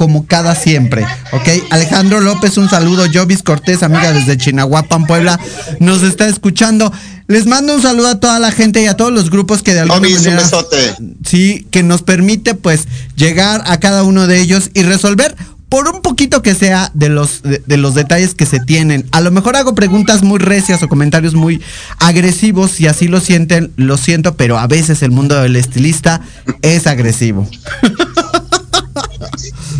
[0.00, 1.04] como cada siempre.
[1.30, 1.46] ¿Ok?
[1.68, 3.04] Alejandro López, un saludo.
[3.12, 5.38] Jovis Cortés, amiga desde Chinahuapan, Puebla,
[5.78, 6.90] nos está escuchando.
[7.26, 9.80] Les mando un saludo a toda la gente y a todos los grupos que de
[9.80, 10.94] alguna Obis, un manera besote.
[11.26, 15.36] sí, que nos permite pues llegar a cada uno de ellos y resolver
[15.68, 19.04] por un poquito que sea de los de, de los detalles que se tienen.
[19.12, 21.60] A lo mejor hago preguntas muy recias o comentarios muy
[21.98, 26.22] agresivos si así lo sienten, lo siento, pero a veces el mundo del estilista
[26.62, 27.46] es agresivo.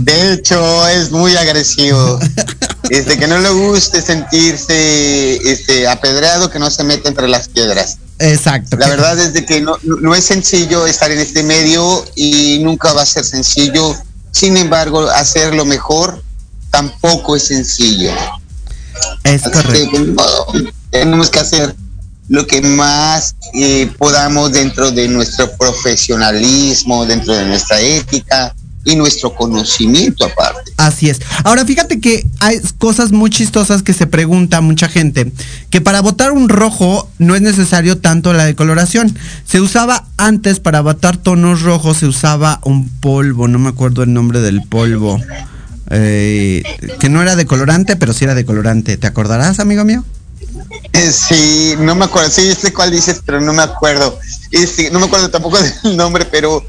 [0.00, 2.18] De hecho, es muy agresivo.
[2.88, 7.98] Este, que no le guste sentirse este, apedreado, que no se meta entre las piedras.
[8.18, 8.76] Exacto.
[8.78, 12.92] La verdad es de que no, no es sencillo estar en este medio y nunca
[12.92, 13.94] va a ser sencillo.
[14.32, 16.20] Sin embargo, hacerlo mejor
[16.72, 18.10] tampoco es sencillo.
[19.22, 20.24] es Así que, correcto.
[20.50, 21.76] pues, tenemos que hacer
[22.28, 28.52] lo que más eh, podamos dentro de nuestro profesionalismo, dentro de nuestra ética
[28.84, 30.72] y nuestro conocimiento aparte.
[30.76, 31.20] Así es.
[31.44, 35.32] Ahora fíjate que hay cosas muy chistosas que se pregunta mucha gente,
[35.68, 39.16] que para botar un rojo no es necesario tanto la decoloración.
[39.46, 44.12] Se usaba antes para botar tonos rojos, se usaba un polvo, no me acuerdo el
[44.12, 45.20] nombre del polvo,
[45.90, 46.62] eh,
[46.98, 48.96] que no era decolorante, pero sí era decolorante.
[48.96, 50.04] ¿Te acordarás, amigo mío?
[50.92, 54.18] Eh, Sí, no me acuerdo, sí, sé cuál dices, pero no me acuerdo.
[54.50, 56.64] Sí, no me acuerdo tampoco del nombre, pero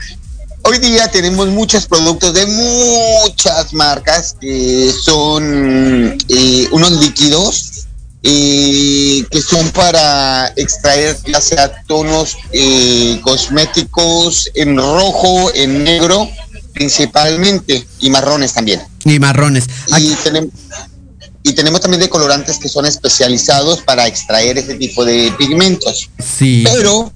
[0.64, 7.88] hoy día tenemos muchos productos de muchas marcas que son eh, unos líquidos
[8.24, 16.30] eh, que son para extraer ya sea tonos eh, cosméticos en rojo, en negro
[16.74, 18.82] principalmente y marrones también.
[19.04, 19.66] Y marrones.
[19.98, 20.52] Y tenemos,
[21.44, 26.10] y tenemos también decolorantes que son especializados para extraer ese tipo de pigmentos.
[26.20, 26.64] sí.
[26.64, 27.12] Pero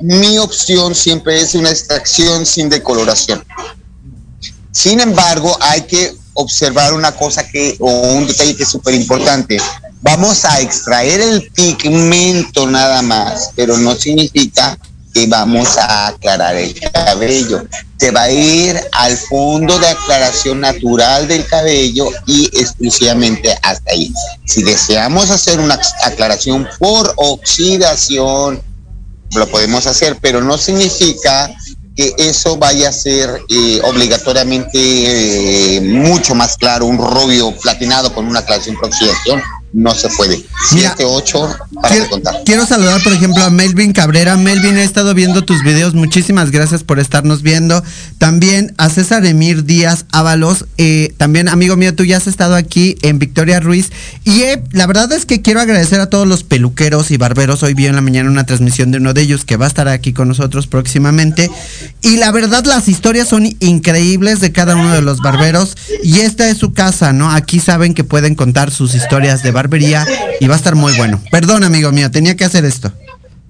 [0.00, 3.44] mi opción siempre es una extracción sin decoloración.
[4.70, 9.58] Sin embargo, hay que observar una cosa que, o un detalle que es súper importante.
[10.00, 14.78] Vamos a extraer el pigmento nada más, pero no significa
[15.12, 17.66] que vamos a aclarar el cabello.
[17.98, 24.12] Se va a ir al fondo de aclaración natural del cabello y exclusivamente hasta ahí.
[24.44, 28.62] Si deseamos hacer una aclaración por oxidación,
[29.34, 31.50] lo podemos hacer, pero no significa
[31.96, 38.26] que eso vaya a ser eh, obligatoriamente eh, mucho más claro, un rubio platinado con
[38.26, 39.42] una aclaración por oxidación.
[39.72, 40.36] No se puede.
[40.72, 42.34] Mira, 7, 8 para Quiero, contar.
[42.44, 44.36] quiero saludar, por ejemplo, a Melvin Cabrera.
[44.36, 45.94] Melvin, he estado viendo tus videos.
[45.94, 47.82] Muchísimas gracias por estarnos viendo.
[48.16, 50.64] También a César Emir Díaz Ábalos.
[50.78, 53.90] eh, también, amigo mío, tú ya has estado aquí en Victoria Ruiz.
[54.24, 57.62] Y eh, la verdad es que quiero agradecer a todos los peluqueros y barberos.
[57.62, 59.86] Hoy vi en la mañana una transmisión de uno de ellos que va a estar
[59.88, 61.50] aquí con nosotros próximamente.
[62.02, 65.76] Y la verdad, las historias son increíbles de cada uno de los barberos.
[66.02, 67.30] Y esta es su casa, ¿no?
[67.30, 70.06] Aquí saben que pueden contar sus historias de barbería
[70.40, 71.20] y va a estar muy bueno.
[71.30, 72.92] Perdón, amigo mío, tenía que hacer esto.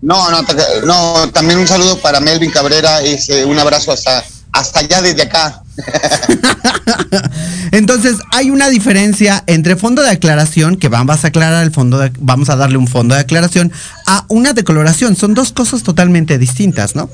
[0.00, 0.42] No, no,
[0.86, 5.22] no, también un saludo para Melvin Cabrera, es, eh, un abrazo hasta, hasta allá desde
[5.22, 5.62] acá.
[7.72, 12.12] Entonces, hay una diferencia entre fondo de aclaración, que vamos a aclarar el fondo, de-
[12.20, 13.72] vamos a darle un fondo de aclaración,
[14.06, 15.16] a una decoloración.
[15.16, 17.10] Son dos cosas totalmente distintas, ¿no?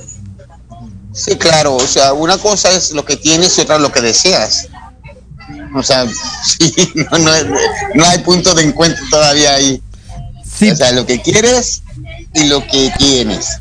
[1.12, 4.68] Sí, claro, o sea, una cosa es lo que tienes y otra lo que deseas.
[5.74, 6.06] O sea,
[6.44, 7.32] sí, no, no,
[7.94, 9.82] no hay punto de encuentro todavía ahí.
[10.44, 11.82] Sí, O sea, lo que quieres
[12.32, 13.58] y lo que tienes.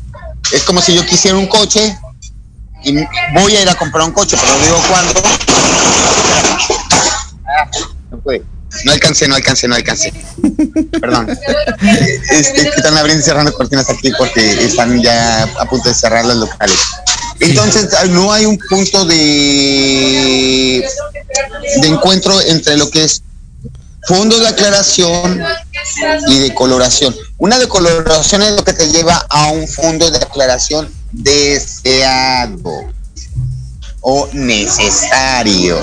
[0.52, 1.98] Es como si yo quisiera un coche
[2.84, 2.94] y
[3.32, 5.22] voy a ir a comprar un coche, pero no digo cuándo.
[7.46, 7.70] Ah,
[8.10, 8.42] no puede.
[8.84, 10.12] No alcancé, no alcancé, no alcancé.
[11.00, 11.26] Perdón.
[12.30, 16.24] Este, que están abriendo y cerrando cortinas aquí porque están ya a punto de cerrar
[16.24, 16.78] los locales.
[17.40, 20.84] Entonces, ah, no hay un punto de,
[21.80, 23.22] de encuentro entre lo que es
[24.06, 25.42] fondo de aclaración
[26.28, 27.14] y decoloración.
[27.38, 32.92] Una decoloración es lo que te lleva a un fondo de aclaración deseado
[34.00, 35.78] o necesario,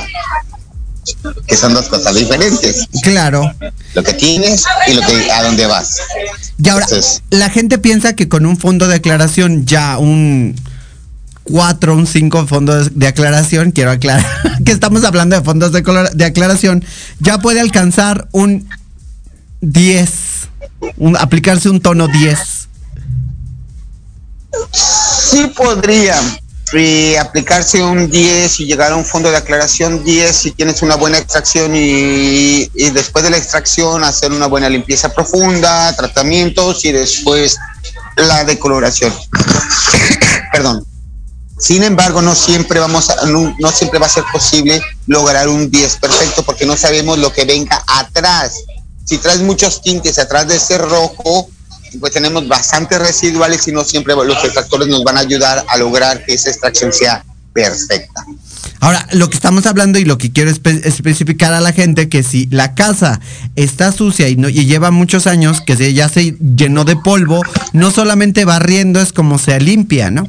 [1.47, 2.87] que son dos cosas diferentes.
[3.01, 3.51] Claro.
[3.95, 5.97] Lo que tienes y lo que a dónde vas.
[6.63, 10.55] Y ahora, Entonces- la gente piensa que con un fondo de aclaración, ya un
[11.51, 14.25] 4, un 5 fondo de, aclaración, quiero aclarar
[14.65, 16.83] que estamos hablando de fondos de, color- de aclaración,
[17.19, 18.67] ya puede alcanzar un
[19.61, 20.09] 10,
[20.97, 22.39] un- aplicarse un tono 10.
[24.73, 26.15] Sí podría
[27.19, 31.17] aplicarse un 10 y llegar a un fondo de aclaración 10 si tienes una buena
[31.17, 37.57] extracción y después de la extracción hacer una buena limpieza profunda, tratamientos y después
[38.15, 39.13] la decoloración.
[40.53, 40.85] Perdón.
[41.62, 46.43] Sin embargo, no siempre vamos no, siempre va a ser posible lograr un 10 perfecto
[46.43, 48.53] porque no sabemos lo que venga atrás.
[49.05, 51.49] Si traes muchos tintes atrás de ese rojo,
[51.99, 56.26] pues tenemos bastantes residuales y no siempre los extractores nos van a ayudar a lograr
[56.26, 58.26] que esa extracción sea perfecta.
[58.80, 62.24] Ahora, lo que estamos hablando y lo que quiero espe- especificar a la gente, que
[62.24, 63.20] si la casa
[63.55, 67.43] está sucia y, no, y lleva muchos años, que se, ya se llenó de polvo,
[67.74, 70.28] no solamente barriendo es como se limpia, ¿no?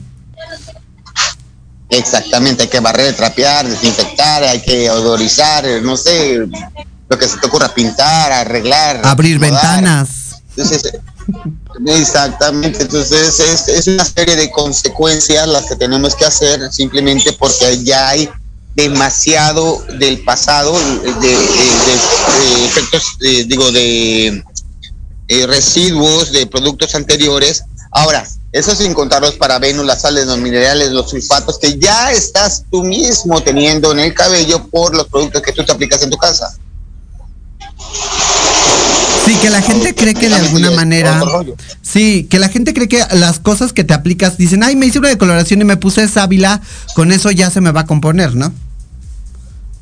[1.92, 6.38] Exactamente, hay que barrer, trapear, desinfectar, hay que odorizar, eh, no sé,
[7.08, 9.02] lo que se te ocurra, pintar, arreglar.
[9.04, 10.08] Abrir ventanas.
[10.56, 10.92] Entonces,
[11.86, 17.82] exactamente, entonces es, es una serie de consecuencias las que tenemos que hacer simplemente porque
[17.84, 18.28] ya hay
[18.74, 24.42] demasiado del pasado, de, de- de- de efectos, eh, digo, de
[25.28, 27.62] eh, residuos de productos anteriores.
[27.90, 32.64] Ahora, eso sin contar los parabenos, las sales, los minerales, los sulfatos que ya estás
[32.70, 36.18] tú mismo teniendo en el cabello por los productos que tú te aplicas en tu
[36.18, 36.54] casa.
[39.24, 41.18] Sí, que la gente cree que de alguna manera.
[41.80, 44.98] Sí, que la gente cree que las cosas que te aplicas dicen, ay, me hice
[44.98, 46.60] una decoloración y me puse sábila,
[46.94, 48.52] con eso ya se me va a componer, ¿no?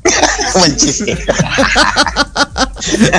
[0.55, 1.17] Buen chiste.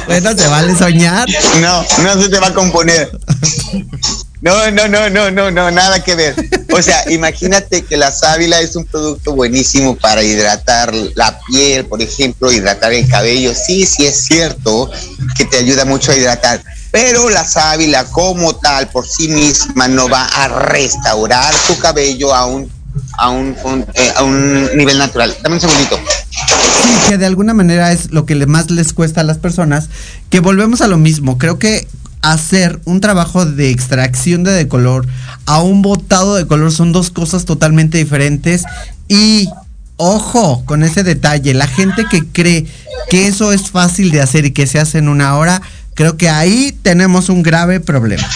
[0.06, 1.28] Bueno, se vale soñar.
[1.60, 3.16] No, no se te va a componer.
[4.42, 6.34] No, no, no, no, no, no, nada que ver.
[6.72, 12.02] O sea, imagínate que la sábila es un producto buenísimo para hidratar la piel, por
[12.02, 13.54] ejemplo, hidratar el cabello.
[13.54, 14.90] Sí, sí es cierto
[15.36, 20.08] que te ayuda mucho a hidratar, pero la sábila como tal por sí misma no
[20.08, 22.68] va a restaurar tu cabello a un
[23.16, 25.34] a un, un- eh, a un nivel natural.
[25.42, 25.98] Dame un segundito.
[26.30, 29.88] Sí, que de alguna manera es lo que más les cuesta a las personas,
[30.30, 31.38] que volvemos a lo mismo.
[31.38, 31.86] Creo que
[32.22, 35.06] hacer un trabajo de extracción de color
[35.46, 38.64] a un botado de color son dos cosas totalmente diferentes
[39.08, 39.48] y
[39.96, 42.66] ojo con ese detalle, la gente que cree
[43.10, 45.60] que eso es fácil de hacer y que se hace en una hora,
[45.94, 48.28] creo que ahí tenemos un grave problema.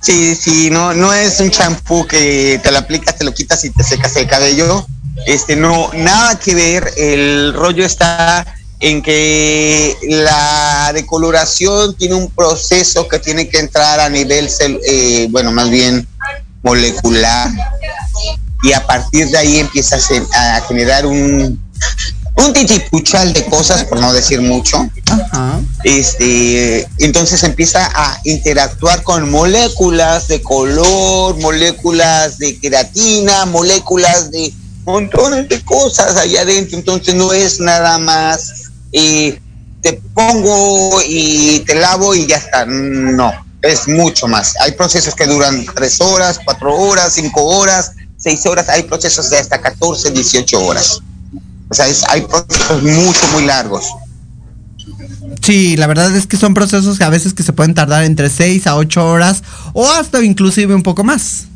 [0.00, 3.70] Sí, sí, no, no es un champú que te lo aplicas, te lo quitas y
[3.70, 4.86] te secas el cabello.
[5.26, 6.90] Este, no, nada que ver.
[6.96, 8.46] El rollo está
[8.84, 14.46] en que la decoloración tiene un proceso que tiene que entrar a nivel,
[14.86, 16.06] eh, bueno, más bien
[16.62, 17.50] molecular.
[18.62, 21.58] Y a partir de ahí empieza a, generar un,
[22.36, 25.60] un titipuchal de cosas, por no decir mucho Ajá.
[25.84, 34.52] este entonces empieza a interactuar con moléculas de color, moléculas de queratina, moléculas de
[34.84, 36.76] montones de cosas allá adentro.
[36.76, 38.64] Entonces no es nada más
[38.94, 39.40] eh,
[39.82, 42.64] te pongo y te lavo y ya está.
[42.64, 44.54] No, es mucho más.
[44.60, 48.68] Hay procesos que duran tres horas, cuatro horas, cinco horas, seis horas.
[48.68, 51.00] Hay procesos de hasta 14, 18 horas.
[51.68, 53.84] O sea, es- hay procesos mucho, muy largos.
[55.42, 58.30] Sí, la verdad es que son procesos que a veces que se pueden tardar entre
[58.30, 59.42] 6 a 8 horas
[59.72, 61.46] o hasta inclusive un poco más.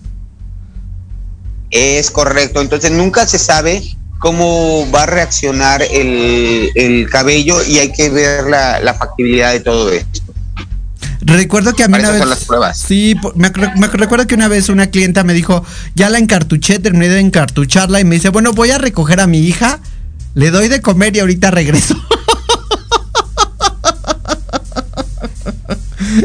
[1.70, 3.82] Es correcto, entonces nunca se sabe
[4.19, 9.61] cómo va a reaccionar el, el cabello y hay que ver la, la factibilidad de
[9.61, 10.21] todo esto.
[11.21, 12.21] Recuerdo que a mí Para una vez.
[12.21, 12.79] son las pruebas.
[12.79, 15.64] Sí, me, me recuerdo que una vez una clienta me dijo,
[15.95, 19.41] ya la encartuché, terminé de encartucharla y me dice, bueno, voy a recoger a mi
[19.41, 19.81] hija,
[20.35, 21.95] le doy de comer y ahorita regreso.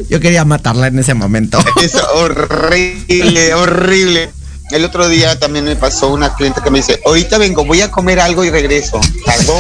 [0.10, 1.60] Yo quería matarla en ese momento.
[1.82, 4.32] Es horrible, horrible.
[4.74, 7.92] El otro día también me pasó una cliente que me dice, ahorita vengo, voy a
[7.92, 9.00] comer algo y regreso.
[9.24, 9.54] Tardó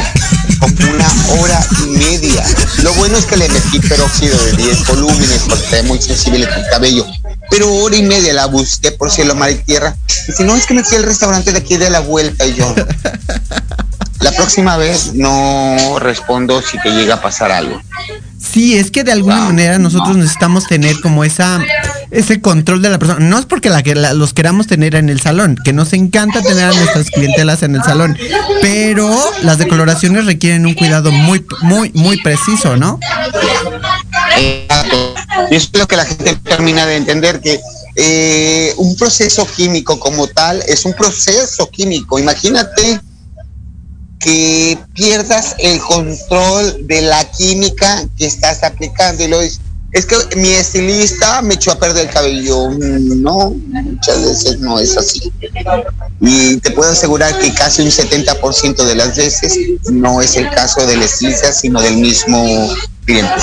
[0.59, 1.07] como una
[1.39, 2.43] hora y media.
[2.81, 6.65] Lo bueno es que le metí peróxido de 10 volúmenes porque es muy sensible el
[6.71, 7.05] cabello.
[7.51, 9.95] Pero hora y media la busqué por cielo, mar y tierra.
[10.27, 12.55] Y si no, es que me fui al restaurante de aquí de la vuelta y
[12.55, 12.73] yo.
[14.19, 17.79] La próxima vez no respondo si te llega a pasar algo.
[18.39, 21.61] Sí, es que de alguna manera nosotros necesitamos tener como esa
[22.13, 23.19] ese control de la persona.
[23.25, 26.65] No es porque la la- los queramos tener en el salón, que nos encanta tener
[26.65, 28.17] a nuestras clientelas en el salón,
[28.61, 32.99] pero las decoloraciones requieren un cuidado muy muy muy preciso, ¿no?
[34.37, 35.13] Exacto.
[35.51, 37.59] Y eso es lo que la gente termina de entender, que
[37.95, 42.17] eh, un proceso químico como tal es un proceso químico.
[42.19, 42.99] Imagínate
[44.19, 49.59] que pierdas el control de la química que estás aplicando y lo dices,
[49.93, 52.69] es que mi estilista me echó a perder el cabello.
[52.71, 55.31] No, muchas veces no es así.
[56.19, 59.55] Y te puedo asegurar que casi un 70% de las veces
[59.91, 62.73] no es el caso del estilista, sino del mismo
[63.05, 63.33] cliente.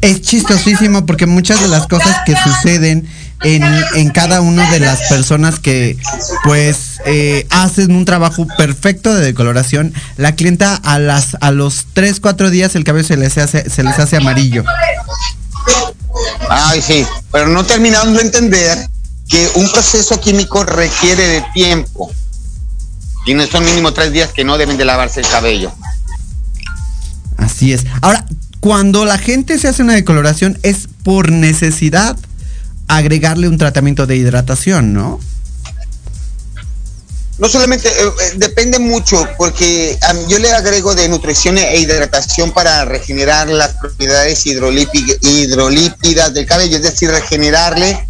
[0.00, 3.06] Es chistosísimo porque muchas de las cosas que suceden
[3.42, 3.62] en,
[3.94, 5.96] en cada una de las personas que
[6.44, 12.20] pues eh, hacen un trabajo perfecto de decoloración, la clienta a las a los 3,
[12.20, 14.64] 4 días el cabello se les hace, se les hace amarillo.
[16.48, 18.88] Ay, sí, pero no terminamos de entender
[19.28, 22.10] que un proceso químico requiere de tiempo.
[23.26, 25.70] Y no son mínimo tres días que no deben de lavarse el cabello.
[27.36, 27.84] Así es.
[28.00, 28.24] Ahora,
[28.60, 32.16] cuando la gente se hace una decoloración es por necesidad
[32.88, 35.20] agregarle un tratamiento de hidratación, ¿no?
[37.38, 42.84] No solamente, eh, eh, depende mucho, porque yo le agrego de nutrición e hidratación para
[42.84, 48.04] regenerar las propiedades hidrolípi- hidrolípidas del cabello, es decir, regenerarle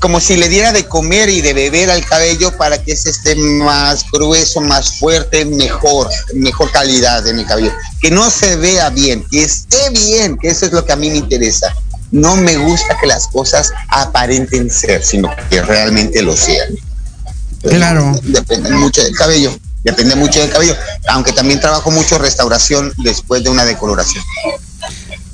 [0.00, 3.36] como si le diera de comer y de beber al cabello para que ese esté
[3.36, 7.72] más grueso, más fuerte, mejor, mejor calidad en el cabello.
[8.00, 11.10] Que no se vea bien, que esté bien, que eso es lo que a mí
[11.10, 11.74] me interesa.
[12.10, 16.68] No me gusta que las cosas aparenten ser, sino que realmente lo sean.
[17.62, 18.12] Claro.
[18.22, 20.76] Depende mucho del cabello, depende mucho del cabello,
[21.08, 24.22] aunque también trabajo mucho restauración después de una decoloración.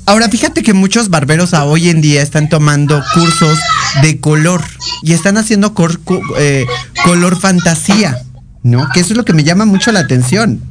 [0.05, 3.59] Ahora, fíjate que muchos barberos a hoy en día están tomando cursos
[4.01, 4.63] de color
[5.03, 5.99] y están haciendo cor-
[6.37, 6.65] eh,
[7.03, 8.23] color fantasía,
[8.63, 8.87] ¿no?
[8.93, 10.61] Que eso es lo que me llama mucho la atención.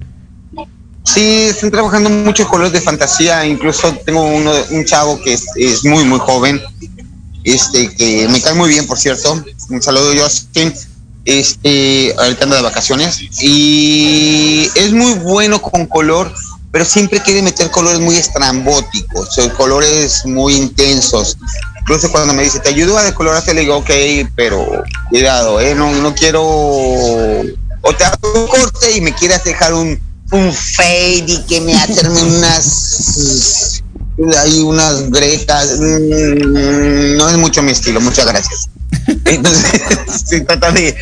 [1.04, 3.46] Sí, están trabajando muchos colores de fantasía.
[3.46, 6.60] Incluso tengo uno, un chavo que es, es muy, muy joven.
[7.44, 9.42] Este, que me cae muy bien, por cierto.
[9.70, 10.72] Un saludo, Justin.
[11.24, 13.20] Este, ahorita anda de vacaciones.
[13.42, 16.32] Y es muy bueno con color,
[16.72, 21.36] pero siempre quiere meter colores muy estrambóticos, colores muy intensos.
[21.80, 23.90] Incluso cuando me dice, te ayudo a decolorarte, le digo, ok,
[24.36, 24.66] pero
[25.08, 25.74] cuidado, ¿eh?
[25.74, 26.42] No, no quiero.
[26.42, 29.98] O te hago un corte y me quieras dejar un,
[30.32, 33.82] un fade y que me hacerme unas.
[34.38, 35.78] Hay unas grejas.
[35.78, 38.67] mm, No es mucho mi estilo, muchas gracias.
[39.24, 39.82] Entonces,
[40.26, 40.96] se trata de.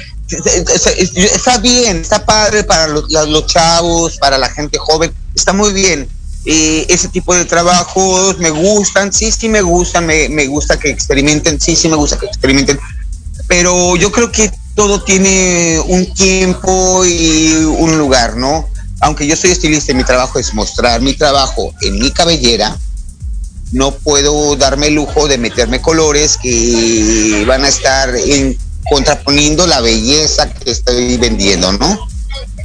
[1.17, 6.09] Está bien, está padre para los, los- chavos, para la gente joven, está muy bien.
[6.45, 10.91] Eh, ese tipo de trabajos me gustan, sí, sí me gustan, me, me gusta que
[10.91, 12.79] experimenten, sí, sí me gusta que experimenten,
[13.49, 18.69] pero yo creo que todo tiene un tiempo y un lugar, ¿no?
[19.01, 22.77] Aunque yo soy estilista mi trabajo es mostrar mi trabajo en mi cabellera,
[23.77, 28.57] no puedo darme el lujo de meterme colores que van a estar en,
[28.89, 31.99] contraponiendo la belleza que estoy vendiendo, ¿no?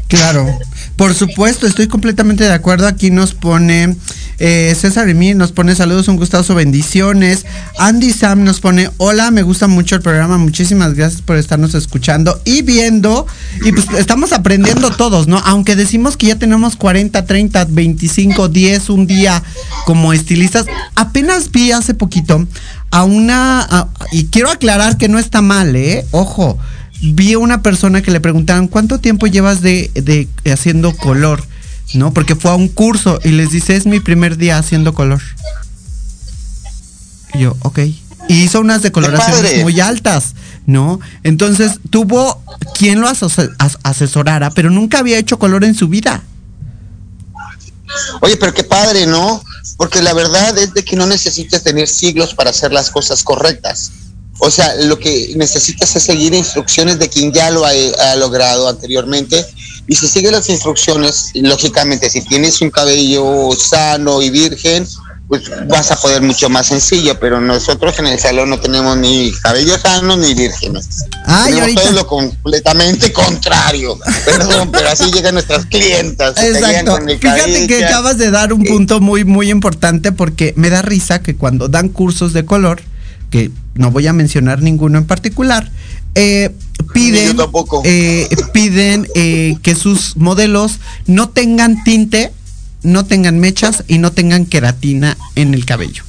[0.08, 0.48] Claro,
[0.96, 2.88] por supuesto, estoy completamente de acuerdo.
[2.88, 3.98] Aquí nos pone
[4.44, 7.46] eh, César Emil, nos pone saludos, un gustazo, bendiciones.
[7.78, 12.42] Andy Sam nos pone hola, me gusta mucho el programa, muchísimas gracias por estarnos escuchando
[12.44, 13.28] y viendo.
[13.64, 15.38] Y pues estamos aprendiendo todos, ¿no?
[15.46, 19.44] Aunque decimos que ya tenemos 40, 30, 25, 10 un día
[19.86, 20.66] como estilistas,
[20.96, 22.48] apenas vi hace poquito
[22.90, 26.04] a una, y quiero aclarar que no está mal, ¿eh?
[26.10, 26.58] Ojo
[27.00, 31.44] vi a una persona que le preguntaban cuánto tiempo llevas de haciendo color,
[31.94, 32.14] ¿no?
[32.14, 35.22] Porque fue a un curso y les dice es mi primer día haciendo color.
[37.34, 37.80] Y yo, ok.
[38.28, 40.36] Y hizo unas decoloraciones muy altas,
[40.66, 41.00] ¿no?
[41.24, 42.42] Entonces tuvo
[42.78, 43.24] quien lo as-
[43.84, 46.24] asesorara, pero nunca había hecho color en su vida.
[48.22, 49.44] Oye, pero qué padre, ¿no?
[49.78, 53.92] Porque la verdad es de que no necesitas tener siglos para hacer las cosas correctas.
[54.44, 58.68] O sea, lo que necesitas es seguir instrucciones de quien ya lo ha, ha logrado
[58.68, 59.46] anteriormente.
[59.88, 64.88] Y si sigues las instrucciones, lógicamente, si tienes un cabello sano y virgen,
[65.28, 67.20] pues vas a poder mucho más sencillo.
[67.20, 71.06] Pero nosotros en el salón no tenemos ni cabello sano ni vírgenes.
[71.26, 74.00] Ay, tenemos ahorita- todo lo completamente contrario.
[74.26, 76.36] Perdón, pero así llegan nuestras clientas.
[76.38, 76.94] Exacto.
[76.94, 80.82] con el Fíjate que acabas de dar un punto muy, muy importante porque me da
[80.82, 82.82] risa que cuando dan cursos de color,
[83.32, 85.72] que no voy a mencionar ninguno en particular,
[86.14, 86.54] eh,
[86.94, 87.38] piden,
[87.86, 92.34] eh, piden eh, que sus modelos no tengan tinte
[92.84, 96.04] no tengan mechas y no tengan queratina en el cabello.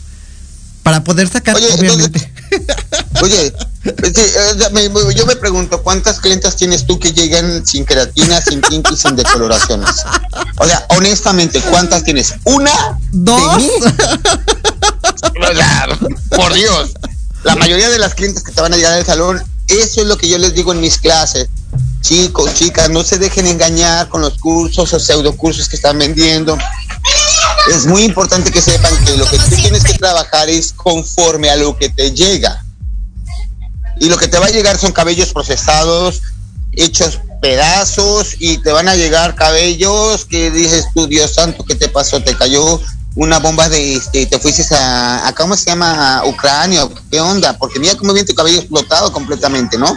[0.82, 2.32] Para poder sacar, Oye, obviamente.
[3.22, 3.52] Oye,
[3.84, 4.26] este,
[5.14, 9.14] yo me pregunto, ¿cuántas clientas tienes tú que llegan sin queratina, sin tinte y sin
[9.14, 9.96] decoloraciones?
[10.58, 12.34] O sea, honestamente, ¿cuántas tienes?
[12.44, 12.72] ¿Una?
[13.12, 13.62] Dos.
[16.30, 16.90] Por Dios.
[17.44, 20.16] La mayoría de las clientes que te van a llegar al salón, eso es lo
[20.16, 21.48] que yo les digo en mis clases.
[22.00, 26.56] Chicos, chicas, no se dejen engañar con los cursos o pseudocursos que están vendiendo.
[27.70, 31.56] Es muy importante que sepan que lo que tú tienes que trabajar es conforme a
[31.56, 32.64] lo que te llega.
[34.00, 36.22] Y lo que te va a llegar son cabellos procesados,
[36.72, 41.88] hechos pedazos, y te van a llegar cabellos que dices tú, Dios santo, ¿qué te
[41.88, 42.20] pasó?
[42.22, 42.80] Te cayó
[43.14, 46.18] una bomba de, este, te fuiste a, a, ¿cómo se llama?
[46.18, 47.56] A Ucrania, ¿qué onda?
[47.58, 49.96] Porque mira cómo viene tu cabello explotado completamente, ¿no?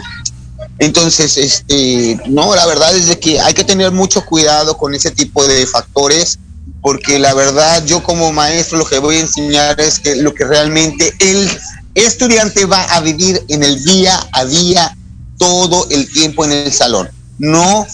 [0.78, 5.10] Entonces, este, no, la verdad es de que hay que tener mucho cuidado con ese
[5.10, 6.38] tipo de factores,
[6.82, 10.44] porque la verdad yo como maestro lo que voy a enseñar es que lo que
[10.44, 11.50] realmente el
[11.94, 14.96] estudiante va a vivir en el día a día
[15.38, 17.08] todo el tiempo en el salón,
[17.38, 17.86] no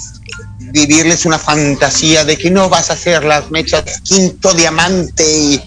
[0.59, 5.61] vivirles una fantasía de que no vas a hacer las mechas quinto diamante y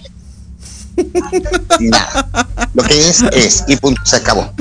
[1.80, 2.28] nada.
[2.74, 4.52] Lo que es, es, y punto, se acabó.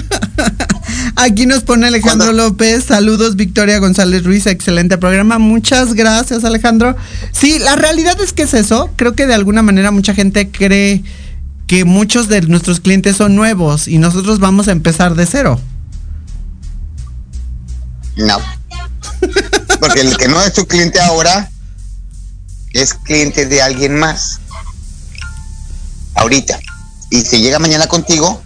[1.15, 2.43] Aquí nos pone Alejandro ¿Cuándo?
[2.43, 2.85] López.
[2.85, 4.45] Saludos, Victoria González Ruiz.
[4.45, 5.39] Excelente programa.
[5.39, 6.95] Muchas gracias, Alejandro.
[7.31, 8.89] Sí, la realidad es que es eso.
[8.95, 11.03] Creo que de alguna manera mucha gente cree
[11.67, 15.59] que muchos de nuestros clientes son nuevos y nosotros vamos a empezar de cero.
[18.17, 18.37] No.
[19.85, 21.51] Porque el que no es tu cliente ahora
[22.73, 24.39] es cliente de alguien más.
[26.15, 26.59] Ahorita.
[27.11, 28.41] Y si llega mañana contigo,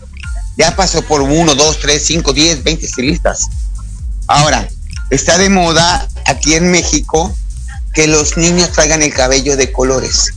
[0.58, 3.48] ya pasó por uno, dos, tres, cinco, diez, veinte estilistas.
[4.28, 4.68] Ahora,
[5.10, 7.34] está de moda aquí en México
[7.94, 10.34] que los niños traigan el cabello de colores.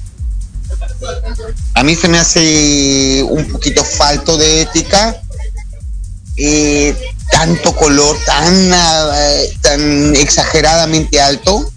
[1.74, 5.20] A mí se me hace un poquito falto de ética
[6.36, 6.96] eh,
[7.32, 9.12] tanto color tan, ah,
[9.62, 11.68] tan exageradamente alto,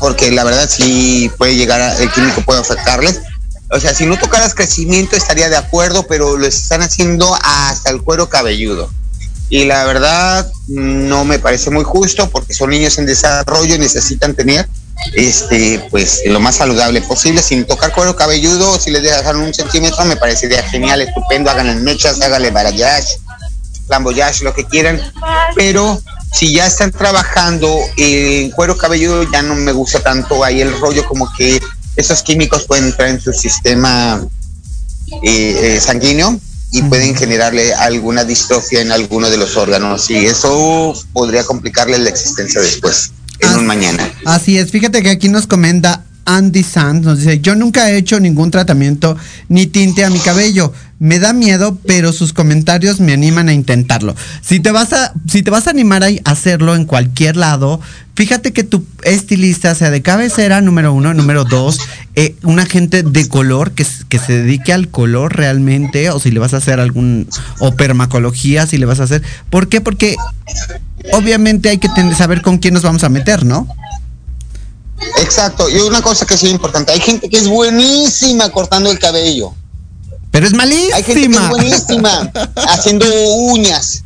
[0.00, 3.20] porque la verdad sí puede llegar, a- el químico puede afectarles.
[3.70, 8.02] O sea, si no tocaras crecimiento estaría de acuerdo, pero lo están haciendo hasta el
[8.02, 8.90] cuero cabelludo.
[9.50, 14.34] Y la verdad no me parece muy justo porque son niños en desarrollo y necesitan
[14.34, 14.68] tener
[15.14, 20.04] este pues lo más saludable posible sin tocar cuero cabelludo si les dejan un centímetro
[20.04, 23.16] me parecería genial estupendo háganle mechas háganle balayage
[23.88, 25.00] flamboyage, lo que quieran,
[25.56, 26.00] pero
[26.32, 31.04] si ya están trabajando en cuero cabelludo ya no me gusta tanto ahí el rollo
[31.06, 31.60] como que
[31.96, 34.24] esos químicos pueden entrar en su sistema
[35.22, 36.38] eh, eh, sanguíneo
[36.70, 42.10] y pueden generarle alguna distrofia en alguno de los órganos y eso podría complicarle la
[42.10, 44.12] existencia después, en un mañana.
[44.26, 48.20] Así es, fíjate que aquí nos comenta Andy Sands, nos dice, yo nunca he hecho
[48.20, 49.16] ningún tratamiento
[49.48, 50.72] ni tinte a mi cabello.
[51.00, 54.14] Me da miedo, pero sus comentarios me animan a intentarlo.
[54.42, 57.80] Si te vas a, si te vas a animar a hacerlo en cualquier lado,
[58.14, 61.78] fíjate que tu estilista sea de cabecera, número uno, número dos,
[62.16, 66.40] eh, un agente de color que, que se dedique al color realmente, o si le
[66.40, 67.28] vas a hacer algún,
[67.60, 69.22] o permacología, si le vas a hacer.
[69.50, 69.80] ¿Por qué?
[69.80, 70.16] Porque
[71.12, 73.68] obviamente hay que ten- saber con quién nos vamos a meter, ¿no?
[75.18, 78.98] Exacto, y una cosa que sí es importante, hay gente que es buenísima cortando el
[78.98, 79.52] cabello.
[80.30, 81.48] Pero es Hay gente que es malísima.
[81.50, 82.32] buenísima
[82.68, 84.04] haciendo uñas.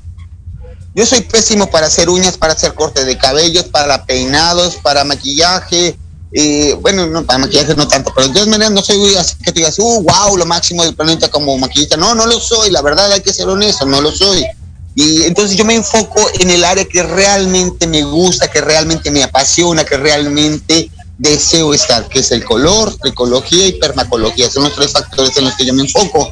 [0.95, 5.97] Yo soy pésimo para hacer uñas, para hacer corte de cabellos, para peinados, para maquillaje.
[6.34, 9.53] eh, bueno, no, para maquillaje no tanto, pero de todas maneras no soy así que
[9.53, 11.97] te digas, uh, wow, lo máximo del planeta como maquillista.
[11.97, 14.45] No, no lo soy, la verdad hay que ser honesto, no lo soy.
[14.95, 19.22] Y entonces yo me enfoco en el área que realmente me gusta, que realmente me
[19.22, 24.51] apasiona, que realmente deseo estar, que es el color, ecología y permacología.
[24.51, 26.30] Son los tres factores en los que yo me enfoco.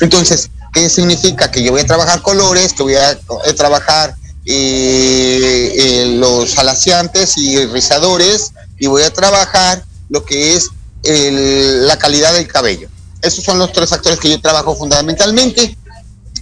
[0.00, 1.50] Entonces, ¿qué significa?
[1.50, 4.14] Que yo voy a trabajar colores, que voy a, eh, trabajar
[4.50, 10.68] eh, eh, los alaciantes y rizadores, y voy a trabajar lo que es
[11.02, 12.88] el- la calidad del cabello.
[13.22, 15.76] Esos son los tres factores que yo trabajo fundamentalmente.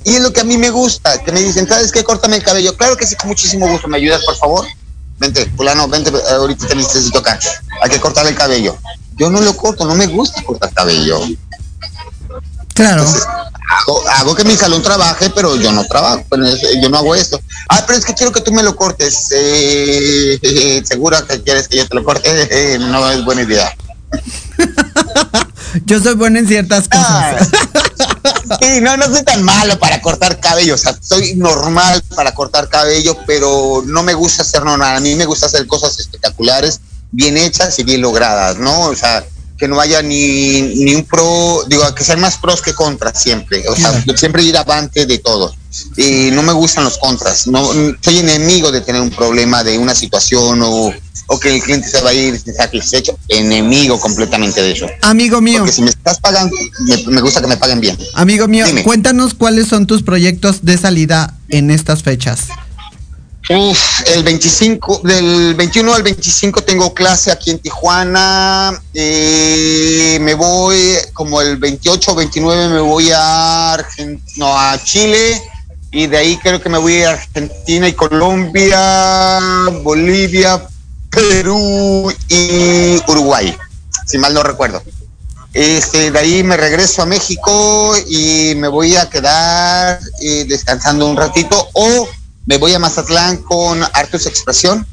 [0.07, 2.05] Y es lo que a mí me gusta, que me dicen, ¿sabes qué?
[2.05, 2.77] Córtame el cabello.
[2.77, 3.89] Claro que sí, con muchísimo gusto.
[3.89, 4.65] ¿Me ayudas, por favor?
[5.19, 7.37] Vente, fulano, vente, ahorita te necesito acá.
[7.83, 8.77] Hay que cortar el cabello.
[9.17, 11.19] Yo no lo corto, no me gusta cortar cabello.
[12.73, 13.01] Claro.
[13.03, 13.25] Entonces,
[13.81, 17.15] hago, hago que mi salón trabaje, pero yo no trabajo, pero es- yo no hago
[17.17, 17.41] esto.
[17.69, 19.29] Ah, pero es que quiero que tú me lo cortes.
[19.35, 22.29] Eh, ¿Segura que quieres que yo te lo corte?
[22.33, 23.75] Eh, no es buena idea.
[25.85, 28.16] Yo soy buena en ciertas Ah, cosas.
[28.61, 32.69] Sí, no, no soy tan malo para cortar cabello, o sea, soy normal para cortar
[32.69, 36.81] cabello, pero no me gusta hacer normal, a mí me gusta hacer cosas espectaculares,
[37.11, 38.83] bien hechas y bien logradas, ¿no?
[38.83, 39.25] O sea,
[39.59, 43.65] que no haya ni, ni un pro, digo, que sean más pros que contras siempre.
[43.69, 45.55] O sea, siempre ir avante de todo.
[45.97, 47.47] Y no me gustan los contras.
[47.47, 47.65] No,
[48.01, 50.93] soy enemigo de tener un problema de una situación o,
[51.29, 53.19] o que el cliente se va a ir satisfecho.
[53.29, 54.87] Enemigo completamente de eso.
[55.03, 57.99] Amigo mío, Porque si me estás pagando, me, me gusta que me paguen bien.
[58.15, 58.83] amigo mío, Dime.
[58.85, 62.41] cuéntanos cuáles son tus proyectos de salida en estas fechas.
[63.49, 68.83] Uf, el 25, del 21 al 25 tengo clase aquí en Tijuana.
[68.93, 75.41] eh, me voy, como el 28 o 29 me voy a, Argen- no, a Chile.
[75.93, 79.39] Y de ahí creo que me voy a Argentina y Colombia,
[79.83, 80.67] Bolivia,
[81.09, 83.57] Perú y Uruguay,
[84.07, 84.83] si mal no recuerdo.
[85.55, 91.17] Este, de ahí me regreso a México y me voy a quedar eh, descansando un
[91.17, 92.07] ratito o
[92.47, 94.87] me voy a Mazatlán con Artus Expresión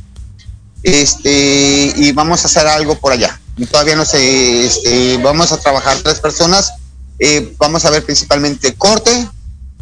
[0.82, 3.39] este, y vamos a hacer algo por allá.
[3.72, 6.74] Todavía no sé, este, vamos a trabajar tres personas,
[7.20, 9.30] eh, vamos a ver principalmente corte,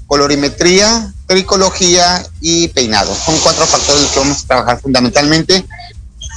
[0.05, 3.15] colorimetría, tricología y peinado.
[3.15, 5.65] Son cuatro factores que vamos a trabajar fundamentalmente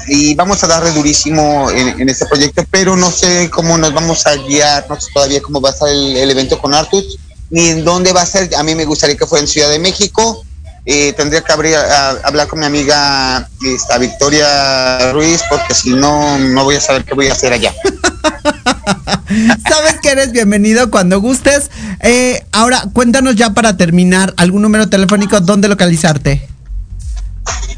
[0.07, 4.25] y vamos a darle durísimo en, en este proyecto, pero no sé cómo nos vamos
[4.27, 7.19] a guiar, no sé todavía cómo va a estar el, el evento con Artus,
[7.51, 8.55] ni en dónde va a ser.
[8.55, 10.45] A mí me gustaría que fuera en Ciudad de México.
[10.87, 16.39] Eh, tendría que abrir, a- hablar con mi amiga esta, Victoria Ruiz, porque si no,
[16.39, 17.73] no voy a saber qué voy a hacer allá.
[19.69, 21.71] Sabes que eres bienvenido cuando gustes.
[22.01, 26.47] Eh, ahora, cuéntanos ya para terminar algún número telefónico donde localizarte.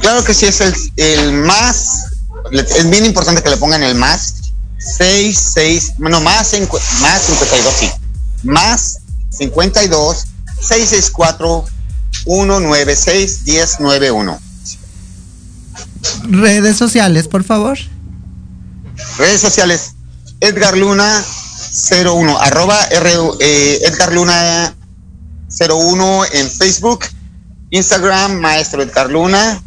[0.00, 2.07] Claro que sí, es el, el más,
[2.52, 4.34] es bien importante que le pongan el más
[4.78, 6.52] 6, 6, bueno, más,
[7.00, 7.90] más 52, sí,
[8.42, 8.98] más
[9.30, 10.26] 52,
[10.61, 11.64] 664,
[12.27, 14.39] 196, 1091.
[16.29, 17.79] Redes sociales, por favor.
[19.18, 19.95] Redes sociales,
[20.41, 21.22] Edgar Luna
[21.91, 23.11] 01, arroba R,
[23.41, 24.74] eh, Edgar Luna
[25.49, 27.05] 01 en Facebook,
[27.70, 29.62] Instagram, Maestro Edgar Luna,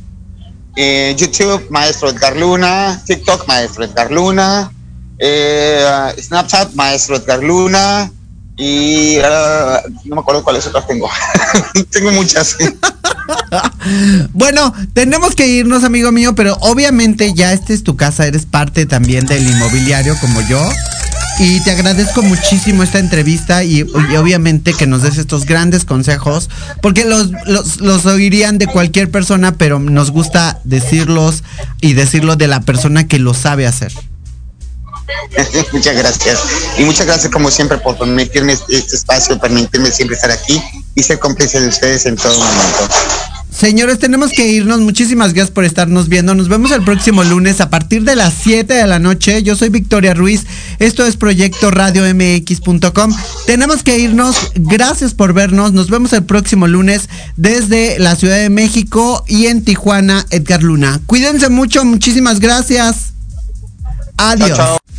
[0.76, 4.72] eh, YouTube, Maestro Edgar Luna, TikTok, Maestro Edgar Luna,
[5.18, 8.12] eh, Snapchat, Maestro Edgar Luna,
[8.60, 11.10] y ah, no me acuerdo cuáles otras tengo.
[11.91, 12.57] tengo muchas.
[14.34, 18.88] Bueno, tenemos que irnos, amigo mío, pero obviamente ya esta es tu casa, eres parte
[18.88, 20.60] también del inmobiliario como yo.
[21.39, 26.49] Y te agradezco muchísimo esta entrevista y, y obviamente que nos des estos grandes consejos,
[26.82, 31.43] porque los, los, los oirían de cualquier persona, pero nos gusta decirlos
[31.82, 33.93] y decirlo de la persona que lo sabe hacer.
[35.72, 36.39] muchas gracias.
[36.78, 40.62] Y muchas gracias como siempre por permitirme este espacio, permitirme siempre estar aquí
[40.95, 42.89] y ser cómplice de ustedes en todo momento.
[43.51, 44.80] Señores, tenemos que irnos.
[44.80, 46.34] Muchísimas gracias por estarnos viendo.
[46.34, 49.43] Nos vemos el próximo lunes a partir de las 7 de la noche.
[49.43, 50.45] Yo soy Victoria Ruiz.
[50.78, 53.14] Esto es Proyecto Radio MX.com.
[53.47, 54.38] Tenemos que irnos.
[54.55, 55.74] Gracias por vernos.
[55.74, 61.01] Nos vemos el próximo lunes desde la Ciudad de México y en Tijuana, Edgar Luna.
[61.05, 61.84] Cuídense mucho.
[61.84, 63.14] Muchísimas gracias.
[64.16, 64.49] Adiós.
[64.49, 64.98] Chao, chao.